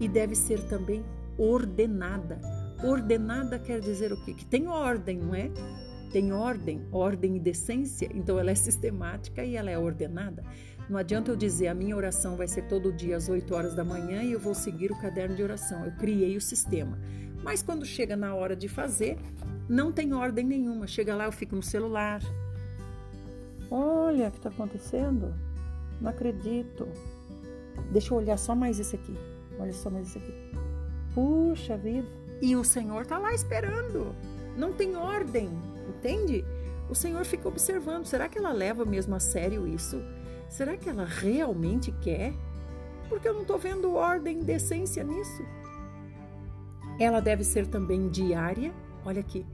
E 0.00 0.08
deve 0.08 0.34
ser 0.34 0.60
também 0.62 1.04
ordenada. 1.38 2.40
Ordenada 2.82 3.58
quer 3.58 3.80
dizer 3.80 4.12
o 4.12 4.24
quê? 4.24 4.34
Que 4.34 4.44
tem 4.44 4.66
ordem, 4.66 5.18
não 5.18 5.34
é? 5.34 5.50
Tem 6.10 6.32
ordem, 6.32 6.86
ordem 6.92 7.36
e 7.36 7.40
decência, 7.40 8.08
então 8.14 8.38
ela 8.38 8.50
é 8.50 8.54
sistemática 8.54 9.44
e 9.44 9.56
ela 9.56 9.70
é 9.70 9.78
ordenada. 9.78 10.42
Não 10.88 10.98
adianta 10.98 11.30
eu 11.30 11.36
dizer 11.36 11.68
a 11.68 11.74
minha 11.74 11.96
oração 11.96 12.36
vai 12.36 12.46
ser 12.46 12.62
todo 12.62 12.92
dia 12.92 13.16
às 13.16 13.28
8 13.28 13.54
horas 13.54 13.74
da 13.74 13.84
manhã 13.84 14.22
e 14.22 14.32
eu 14.32 14.40
vou 14.40 14.54
seguir 14.54 14.92
o 14.92 15.00
caderno 15.00 15.34
de 15.34 15.42
oração. 15.42 15.84
Eu 15.84 15.92
criei 15.92 16.36
o 16.36 16.40
sistema. 16.40 16.98
Mas 17.42 17.62
quando 17.62 17.84
chega 17.84 18.16
na 18.16 18.34
hora 18.34 18.54
de 18.54 18.68
fazer, 18.68 19.18
não 19.68 19.90
tem 19.90 20.12
ordem 20.12 20.44
nenhuma. 20.44 20.86
Chega 20.86 21.14
lá, 21.14 21.24
eu 21.24 21.32
fico 21.32 21.56
no 21.56 21.62
celular. 21.62 22.20
Olha 23.70 24.28
o 24.28 24.30
que 24.30 24.36
está 24.38 24.50
acontecendo. 24.50 25.34
Não 26.00 26.10
acredito. 26.10 26.86
Deixa 27.90 28.12
eu 28.12 28.18
olhar 28.18 28.36
só 28.38 28.54
mais 28.54 28.78
esse 28.78 28.94
aqui. 28.94 29.16
Olha 29.58 29.72
só 29.72 29.88
mais 29.90 30.08
esse 30.08 30.18
aqui. 30.18 30.34
Puxa 31.14 31.76
vida. 31.76 32.06
E 32.42 32.56
o 32.56 32.64
Senhor 32.64 33.02
está 33.02 33.18
lá 33.18 33.32
esperando. 33.32 34.14
Não 34.56 34.72
tem 34.72 34.96
ordem, 34.96 35.48
entende? 35.88 36.44
O 36.90 36.94
Senhor 36.94 37.24
fica 37.24 37.48
observando. 37.48 38.04
Será 38.04 38.28
que 38.28 38.38
ela 38.38 38.52
leva 38.52 38.84
mesmo 38.84 39.14
a 39.14 39.20
sério 39.20 39.66
isso? 39.66 40.02
Será 40.54 40.76
que 40.76 40.88
ela 40.88 41.04
realmente 41.04 41.90
quer? 41.90 42.32
Porque 43.08 43.26
eu 43.26 43.34
não 43.34 43.40
estou 43.40 43.58
vendo 43.58 43.96
ordem 43.96 44.44
decência 44.44 45.02
nisso. 45.02 45.42
Ela 47.00 47.18
deve 47.18 47.42
ser 47.42 47.66
também 47.66 48.08
diária. 48.08 48.72
Olha 49.04 49.18
aqui, 49.18 49.44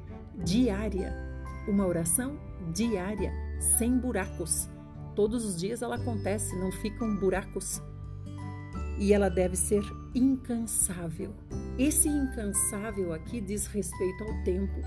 diária. 0.45 1.11
Uma 1.67 1.87
oração 1.87 2.39
diária, 2.75 3.33
sem 3.79 3.97
buracos. 3.97 4.69
Todos 5.17 5.43
os 5.43 5.57
dias 5.59 5.81
ela 5.81 5.97
acontece, 5.97 6.55
não 6.57 6.71
ficam 6.71 7.17
buracos. 7.17 7.83
E 8.99 9.15
ela 9.15 9.31
deve 9.31 9.57
ser 9.57 9.83
incansável. 10.15 11.35
Esse 11.79 12.11
incansável 12.11 13.15
aqui 13.15 13.41
diz 13.41 13.67
respeito 13.67 14.23
ao 14.23 14.45
tempo. 14.45 14.83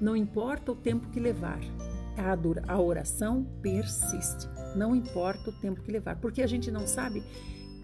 Não 0.00 0.14
importa 0.14 0.70
o 0.70 0.76
tempo 0.76 1.08
que 1.08 1.18
levar, 1.18 1.58
a 2.66 2.80
oração 2.80 3.44
persiste. 3.62 4.48
Não 4.76 4.94
importa 4.94 5.50
o 5.50 5.52
tempo 5.52 5.82
que 5.82 5.90
levar, 5.90 6.16
porque 6.16 6.42
a 6.42 6.46
gente 6.46 6.70
não 6.70 6.86
sabe 6.86 7.22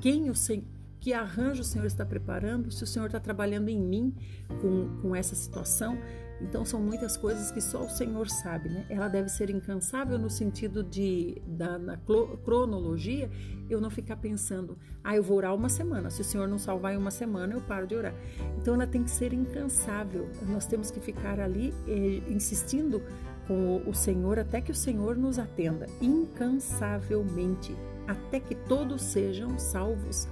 quem 0.01 0.28
o 0.28 0.35
Senhor, 0.35 0.64
que 1.01 1.12
arranjo 1.12 1.61
o 1.61 1.64
Senhor 1.64 1.85
está 1.85 2.05
preparando, 2.05 2.70
se 2.70 2.82
o 2.82 2.87
Senhor 2.87 3.07
está 3.07 3.20
trabalhando 3.20 3.68
em 3.68 3.78
mim 3.78 4.14
com, 4.61 5.03
com 5.03 5.14
essa 5.14 5.35
situação. 5.35 5.99
Então 6.41 6.64
são 6.64 6.80
muitas 6.80 7.16
coisas 7.16 7.51
que 7.51 7.61
só 7.61 7.85
o 7.85 7.89
Senhor 7.89 8.28
sabe, 8.28 8.68
né? 8.68 8.87
Ela 8.89 9.09
deve 9.09 9.28
ser 9.28 9.51
incansável 9.51 10.18
no 10.18 10.28
sentido 10.28 10.82
de 10.82 11.41
da 11.47 11.78
na 11.78 11.97
cronologia, 11.97 13.30
eu 13.68 13.80
não 13.80 13.91
ficar 13.91 14.16
pensando, 14.16 14.76
ah, 15.03 15.14
eu 15.14 15.22
vou 15.22 15.37
orar 15.37 15.55
uma 15.55 15.68
semana. 15.68 16.11
Se 16.11 16.20
o 16.20 16.24
Senhor 16.24 16.49
não 16.49 16.59
salvar 16.59 16.95
em 16.95 16.97
uma 16.97 17.11
semana, 17.11 17.55
eu 17.55 17.61
paro 17.61 17.87
de 17.87 17.95
orar. 17.95 18.14
Então 18.59 18.74
ela 18.74 18.87
tem 18.87 19.05
que 19.05 19.11
ser 19.11 19.32
incansável. 19.32 20.28
Nós 20.49 20.66
temos 20.66 20.91
que 20.91 21.01
ficar 21.01 21.39
ali 21.39 21.72
eh, 21.87 22.22
insistindo 22.28 23.03
com 23.47 23.83
o 23.87 23.95
Senhor 23.95 24.39
até 24.39 24.61
que 24.61 24.71
o 24.71 24.75
Senhor 24.75 25.17
nos 25.17 25.39
atenda 25.39 25.87
incansavelmente, 26.01 27.77
até 28.07 28.41
que 28.41 28.55
todos 28.55 29.03
sejam 29.03 29.59
salvos. 29.59 30.29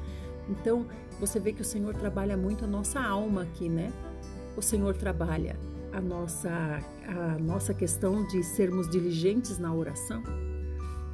Então, 0.48 0.86
você 1.20 1.38
vê 1.38 1.52
que 1.52 1.62
o 1.62 1.64
Senhor 1.64 1.94
trabalha 1.94 2.36
muito 2.36 2.64
a 2.64 2.68
nossa 2.68 3.00
alma 3.00 3.42
aqui, 3.42 3.68
né? 3.68 3.92
O 4.56 4.62
Senhor 4.62 4.96
trabalha 4.96 5.56
a 5.92 6.00
nossa 6.00 6.80
a 7.06 7.38
nossa 7.38 7.74
questão 7.74 8.26
de 8.26 8.42
sermos 8.42 8.88
diligentes 8.88 9.58
na 9.58 9.72
oração. 9.74 10.22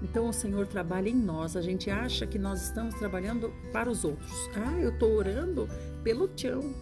Então 0.02 0.28
o 0.28 0.32
Senhor 0.32 0.66
trabalha 0.66 1.08
em 1.08 1.14
nós. 1.14 1.56
A 1.56 1.60
gente 1.60 1.90
acha 1.90 2.26
que 2.26 2.38
nós 2.38 2.62
estamos 2.62 2.94
trabalhando 2.94 3.52
para 3.72 3.90
os 3.90 4.04
outros. 4.04 4.32
Ah, 4.54 4.78
eu 4.78 4.90
estou 4.90 5.12
orando 5.12 5.68
pelo 6.04 6.28
Tião, 6.28 6.72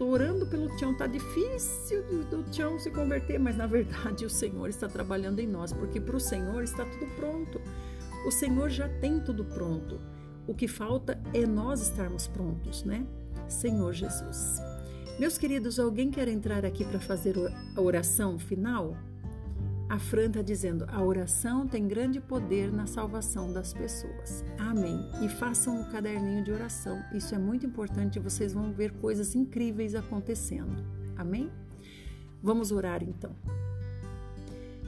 tô 0.00 0.06
orando 0.06 0.46
pelo 0.46 0.74
Tião, 0.76 0.94
tá 0.94 1.06
difícil 1.06 2.02
do, 2.30 2.42
Tião 2.44 2.78
se 2.78 2.90
converter, 2.90 3.38
mas 3.38 3.54
na 3.54 3.66
verdade 3.66 4.24
o 4.24 4.30
Senhor 4.30 4.70
está 4.70 4.88
trabalhando 4.88 5.40
em 5.40 5.46
nós, 5.46 5.74
porque 5.74 6.00
para 6.00 6.16
o 6.16 6.20
Senhor 6.20 6.62
está 6.62 6.86
tudo 6.86 7.06
pronto. 7.16 7.60
O 8.26 8.30
Senhor 8.30 8.70
já 8.70 8.88
tem 8.88 9.20
tudo 9.20 9.44
pronto. 9.44 10.00
O 10.46 10.54
que 10.54 10.66
falta 10.66 11.20
é 11.34 11.46
nós 11.46 11.82
estarmos 11.82 12.26
prontos, 12.26 12.82
né? 12.82 13.06
Senhor 13.46 13.92
Jesus. 13.92 14.58
Meus 15.18 15.36
queridos, 15.36 15.78
alguém 15.78 16.10
quer 16.10 16.28
entrar 16.28 16.64
aqui 16.64 16.82
para 16.82 16.98
fazer 16.98 17.36
a 17.76 17.80
oração 17.82 18.38
final? 18.38 18.96
A 19.90 19.98
Fran 19.98 20.26
está 20.28 20.40
dizendo: 20.40 20.86
a 20.88 21.02
oração 21.02 21.66
tem 21.66 21.88
grande 21.88 22.20
poder 22.20 22.72
na 22.72 22.86
salvação 22.86 23.52
das 23.52 23.72
pessoas. 23.72 24.44
Amém. 24.56 25.04
E 25.20 25.28
façam 25.28 25.80
o 25.80 25.90
caderninho 25.90 26.44
de 26.44 26.52
oração. 26.52 27.02
Isso 27.12 27.34
é 27.34 27.38
muito 27.38 27.66
importante. 27.66 28.20
Vocês 28.20 28.52
vão 28.52 28.72
ver 28.72 28.92
coisas 28.92 29.34
incríveis 29.34 29.96
acontecendo. 29.96 30.84
Amém? 31.16 31.50
Vamos 32.40 32.70
orar 32.70 33.02
então. 33.02 33.34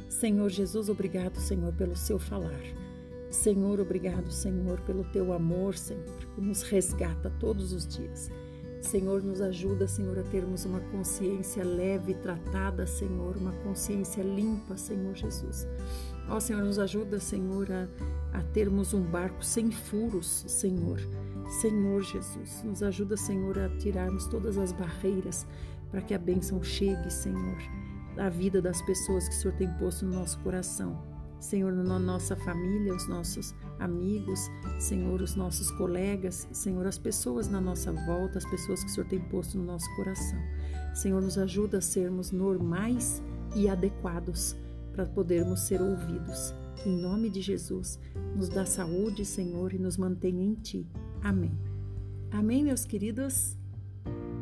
Senhor 0.08 0.48
Jesus, 0.48 0.88
obrigado, 0.88 1.36
Senhor, 1.36 1.72
pelo 1.72 1.96
seu 1.96 2.16
falar. 2.20 2.62
Senhor, 3.28 3.80
obrigado, 3.80 4.30
Senhor, 4.30 4.80
pelo 4.82 5.02
teu 5.02 5.32
amor, 5.32 5.74
Senhor, 5.74 6.04
que 6.32 6.40
nos 6.40 6.62
resgata 6.62 7.28
todos 7.40 7.72
os 7.72 7.88
dias. 7.88 8.30
Senhor, 8.82 9.22
nos 9.22 9.40
ajuda, 9.40 9.86
Senhor, 9.86 10.18
a 10.18 10.24
termos 10.24 10.64
uma 10.64 10.80
consciência 10.80 11.64
leve, 11.64 12.14
tratada, 12.14 12.84
Senhor, 12.84 13.36
uma 13.36 13.52
consciência 13.62 14.22
limpa, 14.22 14.76
Senhor 14.76 15.14
Jesus. 15.14 15.66
Ó 16.28 16.40
Senhor, 16.40 16.62
nos 16.62 16.80
ajuda, 16.80 17.20
Senhor, 17.20 17.68
a, 17.70 17.88
a 18.38 18.42
termos 18.42 18.92
um 18.92 19.02
barco 19.02 19.44
sem 19.44 19.70
furos, 19.70 20.44
Senhor. 20.48 20.98
Senhor 21.60 22.02
Jesus, 22.02 22.62
nos 22.64 22.82
ajuda, 22.82 23.16
Senhor, 23.16 23.56
a 23.58 23.68
tirarmos 23.78 24.26
todas 24.26 24.58
as 24.58 24.72
barreiras 24.72 25.46
para 25.90 26.02
que 26.02 26.12
a 26.12 26.18
bênção 26.18 26.62
chegue, 26.62 27.10
Senhor, 27.10 27.58
à 28.18 28.28
vida 28.28 28.60
das 28.60 28.82
pessoas 28.82 29.28
que 29.28 29.34
o 29.34 29.38
Senhor 29.38 29.56
tem 29.56 29.72
posto 29.74 30.04
no 30.04 30.14
nosso 30.14 30.38
coração. 30.40 31.00
Senhor, 31.38 31.72
na 31.72 31.98
nossa 31.98 32.36
família, 32.36 32.94
os 32.94 33.08
nossos 33.08 33.54
amigos, 33.82 34.50
Senhor, 34.78 35.20
os 35.20 35.34
nossos 35.34 35.70
colegas, 35.72 36.48
Senhor, 36.52 36.86
as 36.86 36.98
pessoas 36.98 37.48
na 37.48 37.60
nossa 37.60 37.92
volta, 37.92 38.38
as 38.38 38.44
pessoas 38.44 38.82
que 38.82 38.90
o 38.90 38.94
Senhor 38.94 39.08
tem 39.08 39.20
posto 39.20 39.58
no 39.58 39.64
nosso 39.64 39.94
coração. 39.96 40.38
Senhor, 40.94 41.20
nos 41.20 41.36
ajuda 41.36 41.78
a 41.78 41.80
sermos 41.80 42.30
normais 42.30 43.22
e 43.54 43.68
adequados 43.68 44.56
para 44.92 45.06
podermos 45.06 45.60
ser 45.60 45.80
ouvidos. 45.80 46.54
Em 46.84 47.00
nome 47.00 47.30
de 47.30 47.40
Jesus, 47.40 47.98
nos 48.36 48.48
dá 48.48 48.64
saúde, 48.64 49.24
Senhor, 49.24 49.72
e 49.72 49.78
nos 49.78 49.96
mantenha 49.96 50.44
em 50.44 50.54
Ti. 50.54 50.86
Amém. 51.22 51.52
Amém, 52.30 52.64
meus 52.64 52.84
queridos. 52.84 53.56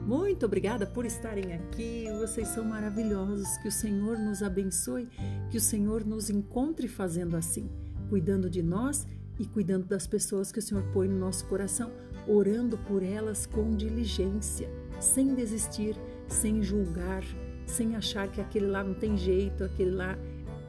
Muito 0.07 0.47
obrigada 0.47 0.87
por 0.87 1.05
estarem 1.05 1.53
aqui. 1.53 2.07
Vocês 2.19 2.49
são 2.49 2.65
maravilhosos. 2.65 3.57
Que 3.59 3.69
o 3.69 3.73
Senhor 3.73 4.19
nos 4.19 4.43
abençoe, 4.43 5.09
que 5.51 5.57
o 5.57 5.61
Senhor 5.61 6.05
nos 6.05 6.31
encontre 6.31 6.89
fazendo 6.89 7.37
assim, 7.37 7.71
cuidando 8.09 8.49
de 8.51 8.63
nós 8.63 9.07
e 9.41 9.47
cuidando 9.47 9.87
das 9.87 10.07
pessoas 10.07 10.53
que 10.53 10.59
o 10.59 10.63
Senhor 10.63 10.85
põe 10.93 11.09
no 11.09 11.19
nosso 11.19 11.47
coração, 11.47 11.91
orando 12.29 12.77
por 12.77 13.03
elas 13.03 13.47
com 13.47 13.75
diligência, 13.75 14.71
sem 15.01 15.35
desistir, 15.35 15.97
sem 16.29 16.63
julgar, 16.63 17.25
sem 17.67 17.97
achar 17.97 18.31
que 18.31 18.39
aquele 18.39 18.67
lá 18.67 18.85
não 18.85 18.93
tem 18.93 19.17
jeito, 19.17 19.65
aquele 19.65 19.93
lá. 19.93 20.19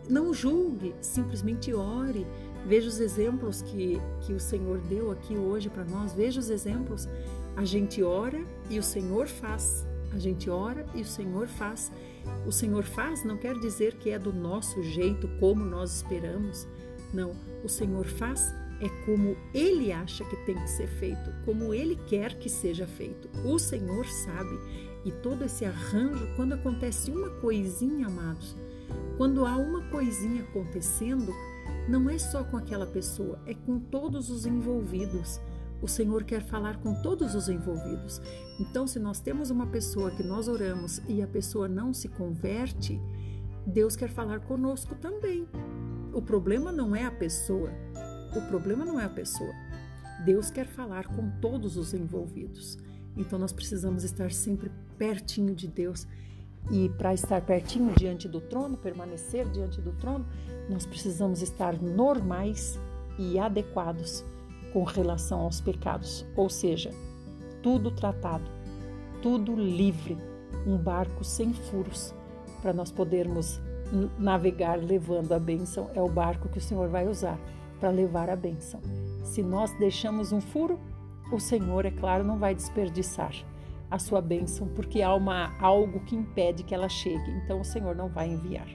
Não 0.10 0.34
julgue, 0.34 0.96
simplesmente 1.02 1.74
ore. 1.74 2.26
Veja 2.66 2.88
os 2.88 3.02
exemplos 3.02 3.62
que, 3.62 4.00
que 4.22 4.34
o 4.34 4.40
Senhor 4.40 4.80
deu 4.80 5.12
aqui 5.12 5.36
hoje 5.36 5.70
para 5.70 5.84
nós, 5.84 6.14
veja 6.14 6.40
os 6.40 6.50
exemplos 6.50 7.10
a 7.58 7.66
gente 7.66 8.02
ora 8.02 8.42
e 8.70 8.80
o 8.80 8.84
Senhor 8.84 9.28
faz. 9.28 9.86
A 10.14 10.18
gente 10.18 10.50
ora 10.50 10.86
e 10.96 11.02
o 11.02 11.06
Senhor 11.06 11.48
faz. 11.48 11.92
O 12.46 12.52
Senhor 12.52 12.84
faz 12.84 13.26
não 13.26 13.38
quer 13.38 13.56
dizer 13.60 13.96
que 13.96 14.12
é 14.12 14.18
do 14.18 14.32
nosso 14.32 14.82
jeito, 14.82 15.28
como 15.40 15.66
nós 15.66 15.98
esperamos. 15.98 16.66
Não, 17.14 17.34
o 17.64 17.68
Senhor 17.68 18.06
faz 18.06 18.54
é 18.82 18.90
como 19.06 19.38
Ele 19.54 19.92
acha 19.92 20.26
que 20.26 20.36
tem 20.46 20.56
que 20.56 20.70
ser 20.70 20.88
feito, 20.88 21.32
como 21.46 21.74
Ele 21.74 21.96
quer 22.08 22.38
que 22.38 22.50
seja 22.50 22.88
feito. 22.88 23.30
O 23.46 23.60
Senhor 23.60 24.06
sabe. 24.06 24.60
E 25.06 25.12
todo 25.12 25.46
esse 25.46 25.66
arranjo, 25.66 26.28
quando 26.36 26.54
acontece 26.54 27.10
uma 27.10 27.30
coisinha, 27.30 28.08
amados, 28.08 28.56
quando 29.18 29.46
há 29.46 29.56
uma 29.56 29.82
coisinha 29.90 30.44
acontecendo, 30.44 31.32
não 31.88 32.10
é 32.10 32.18
só 32.18 32.44
com 32.44 32.58
aquela 32.58 32.86
pessoa, 32.86 33.40
é 33.46 33.54
com 33.54 33.80
todos 33.80 34.30
os 34.30 34.46
envolvidos. 34.46 35.40
O 35.82 35.88
Senhor 35.88 36.24
quer 36.24 36.44
falar 36.44 36.78
com 36.78 36.94
todos 37.02 37.34
os 37.34 37.50
envolvidos. 37.50 38.22
Então, 38.60 38.86
se 38.86 39.00
nós 39.00 39.20
temos 39.20 39.50
uma 39.50 39.66
pessoa 39.66 40.12
que 40.12 40.22
nós 40.22 40.48
oramos 40.48 41.02
e 41.08 41.22
a 41.22 41.28
pessoa 41.28 41.68
não 41.68 41.94
se 41.94 42.08
converte, 42.08 43.02
Deus 43.66 43.96
quer 43.96 44.10
falar 44.10 44.42
conosco 44.42 44.96
também. 44.96 45.48
O 46.14 46.22
problema 46.22 46.72
não 46.72 46.96
é 46.96 47.06
a 47.06 47.12
pessoa. 47.12 47.72
O 48.36 48.42
problema 48.42 48.86
não 48.86 49.00
é 49.00 49.06
a 49.06 49.10
pessoa. 49.10 49.54
Deus 50.26 50.50
quer 50.50 50.68
falar 50.68 51.08
com 51.08 51.30
todos 51.42 51.78
os 51.78 51.94
envolvidos. 51.94 52.78
Então 53.18 53.38
nós 53.38 53.52
precisamos 53.52 54.04
estar 54.04 54.32
sempre 54.32 54.72
pertinho 54.98 55.54
de 55.54 55.68
Deus. 55.68 56.08
E 56.70 56.90
para 56.90 57.14
estar 57.14 57.42
pertinho 57.42 57.94
diante 57.96 58.28
do 58.28 58.40
trono, 58.40 58.78
permanecer 58.78 59.50
diante 59.50 59.82
do 59.82 59.92
trono, 59.94 60.26
nós 60.70 60.86
precisamos 60.86 61.42
estar 61.42 61.82
normais 61.82 62.80
e 63.18 63.40
adequados 63.40 64.24
com 64.72 64.84
relação 64.84 65.42
aos 65.42 65.60
pecados, 65.60 66.26
ou 66.36 66.50
seja, 66.50 66.92
tudo 67.62 67.92
tratado, 67.92 68.50
tudo 69.22 69.56
livre, 69.56 70.18
um 70.66 70.78
barco 70.78 71.24
sem 71.24 71.52
furos, 71.52 72.14
para 72.62 72.72
nós 72.72 72.92
podermos 72.92 73.60
navegar 74.18 74.78
levando 74.78 75.34
a 75.34 75.40
bênção. 75.40 75.90
É 75.94 76.02
o 76.02 76.08
barco 76.08 76.48
que 76.48 76.60
o 76.60 76.62
Senhor 76.62 76.88
vai 76.88 77.08
usar 77.08 77.38
para 77.82 77.90
levar 77.90 78.30
a 78.30 78.36
bênção. 78.36 78.80
Se 79.24 79.42
nós 79.42 79.74
deixamos 79.80 80.32
um 80.32 80.40
furo, 80.40 80.80
o 81.32 81.40
Senhor, 81.40 81.86
é 81.86 81.92
claro, 81.92 82.24
não 82.24 82.38
vai 82.38 82.54
desperdiçar 82.54 83.34
a 83.90 83.98
sua 83.98 84.22
bênção, 84.22 84.68
porque 84.68 85.02
há 85.02 85.14
uma, 85.16 85.58
algo 85.60 86.00
que 86.02 86.16
impede 86.16 86.64
que 86.64 86.76
ela 86.76 86.88
chegue. 86.88 87.32
Então 87.44 87.60
o 87.60 87.66
Senhor 87.66 87.96
não 87.96 88.08
vai 88.08 88.30
enviar. 88.30 88.68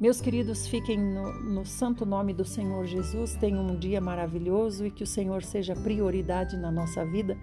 Meus 0.00 0.20
queridos, 0.20 0.66
fiquem 0.66 0.96
no, 0.96 1.32
no, 1.42 1.66
santo 1.66 2.06
nome 2.06 2.32
do 2.32 2.44
Senhor 2.44 2.86
Jesus. 2.86 3.34
Tenham 3.34 3.66
um 3.66 3.76
dia 3.76 4.00
maravilhoso 4.00 4.86
e 4.86 4.90
que 4.90 5.02
o 5.02 5.06
Senhor 5.06 5.42
seja 5.42 5.74
prioridade 5.74 6.56
na 6.56 6.70
nossa 6.70 7.04
vida. 7.04 7.36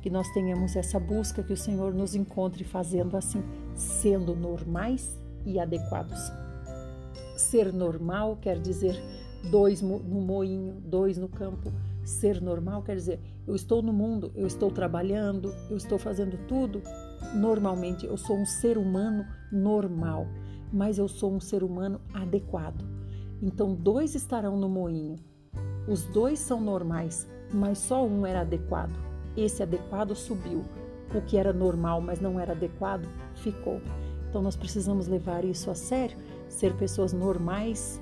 Que 0.00 0.10
nós 0.10 0.28
tenhamos 0.32 0.74
essa 0.74 0.98
busca, 0.98 1.44
que 1.44 1.52
o 1.52 1.56
Senhor 1.56 1.94
nos 1.94 2.16
encontre 2.16 2.64
fazendo 2.64 3.16
assim, 3.16 3.42
sendo 3.74 4.34
normais 4.34 5.16
e 5.46 5.60
adequados. 5.60 6.20
Ser 7.36 7.72
normal 7.72 8.36
quer 8.40 8.58
dizer 8.58 9.00
dois 9.50 9.82
no 9.82 9.98
moinho, 9.98 10.80
dois 10.84 11.18
no 11.18 11.28
campo. 11.28 11.72
Ser 12.04 12.40
normal 12.40 12.82
quer 12.82 12.96
dizer 12.96 13.20
eu 13.46 13.56
estou 13.56 13.82
no 13.82 13.92
mundo, 13.92 14.30
eu 14.36 14.46
estou 14.46 14.70
trabalhando, 14.70 15.52
eu 15.68 15.76
estou 15.76 15.98
fazendo 15.98 16.38
tudo 16.46 16.80
normalmente. 17.34 18.06
Eu 18.06 18.16
sou 18.16 18.36
um 18.36 18.46
ser 18.46 18.78
humano 18.78 19.26
normal, 19.50 20.26
mas 20.72 20.96
eu 20.98 21.08
sou 21.08 21.32
um 21.32 21.40
ser 21.40 21.64
humano 21.64 22.00
adequado. 22.14 22.84
Então, 23.42 23.74
dois 23.74 24.14
estarão 24.14 24.56
no 24.56 24.68
moinho. 24.68 25.16
Os 25.88 26.04
dois 26.04 26.38
são 26.38 26.60
normais, 26.60 27.28
mas 27.52 27.78
só 27.78 28.06
um 28.06 28.24
era 28.24 28.42
adequado. 28.42 28.96
Esse 29.36 29.62
adequado 29.62 30.14
subiu. 30.14 30.64
O 31.12 31.20
que 31.20 31.36
era 31.36 31.52
normal, 31.52 32.00
mas 32.00 32.20
não 32.20 32.38
era 32.38 32.52
adequado, 32.52 33.06
ficou. 33.34 33.80
Então, 34.30 34.40
nós 34.40 34.54
precisamos 34.54 35.08
levar 35.08 35.44
isso 35.44 35.68
a 35.68 35.74
sério, 35.74 36.16
ser 36.48 36.74
pessoas 36.76 37.12
normais, 37.12 38.00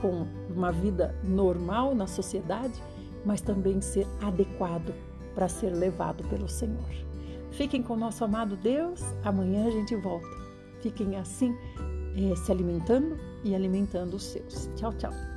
com 0.00 0.26
uma 0.54 0.72
vida 0.72 1.14
normal 1.24 1.94
na 1.94 2.06
sociedade 2.06 2.80
mas 3.24 3.40
também 3.40 3.80
ser 3.80 4.06
adequado 4.22 4.94
para 5.34 5.48
ser 5.48 5.70
levado 5.70 6.26
pelo 6.28 6.48
Senhor. 6.48 6.88
Fiquem 7.50 7.82
com 7.82 7.94
o 7.94 7.96
nosso 7.96 8.24
amado 8.24 8.56
Deus, 8.56 9.02
amanhã 9.22 9.66
a 9.66 9.70
gente 9.70 9.94
volta. 9.96 10.26
Fiquem 10.80 11.16
assim, 11.16 11.54
eh, 12.16 12.36
se 12.36 12.52
alimentando 12.52 13.18
e 13.44 13.54
alimentando 13.54 14.14
os 14.14 14.24
seus. 14.24 14.70
Tchau, 14.76 14.92
tchau. 14.94 15.27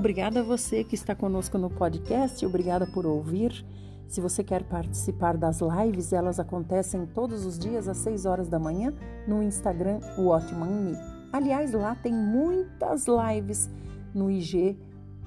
Obrigada 0.00 0.40
a 0.40 0.42
você 0.42 0.82
que 0.82 0.94
está 0.94 1.14
conosco 1.14 1.58
no 1.58 1.68
podcast, 1.68 2.46
obrigada 2.46 2.86
por 2.86 3.04
ouvir. 3.04 3.62
Se 4.08 4.18
você 4.18 4.42
quer 4.42 4.62
participar 4.62 5.36
das 5.36 5.60
lives, 5.60 6.14
elas 6.14 6.40
acontecem 6.40 7.04
todos 7.04 7.44
os 7.44 7.58
dias 7.58 7.86
às 7.86 7.98
6 7.98 8.24
horas 8.24 8.48
da 8.48 8.58
manhã 8.58 8.94
no 9.28 9.42
Instagram 9.42 10.00
Me. 10.16 10.96
Aliás, 11.30 11.74
lá 11.74 11.94
tem 11.94 12.14
muitas 12.14 13.04
lives 13.06 13.68
no 14.14 14.30
IG 14.30 14.78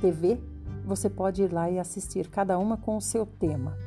TV. 0.02 0.42
Você 0.86 1.08
pode 1.08 1.44
ir 1.44 1.54
lá 1.54 1.70
e 1.70 1.78
assistir, 1.78 2.28
cada 2.28 2.58
uma 2.58 2.76
com 2.76 2.98
o 2.98 3.02
seu 3.02 3.28
tema. 3.28 3.78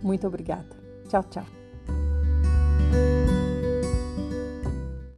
Muito 0.00 0.24
obrigada. 0.24 0.68
Tchau, 1.08 1.24
tchau. 1.24 1.67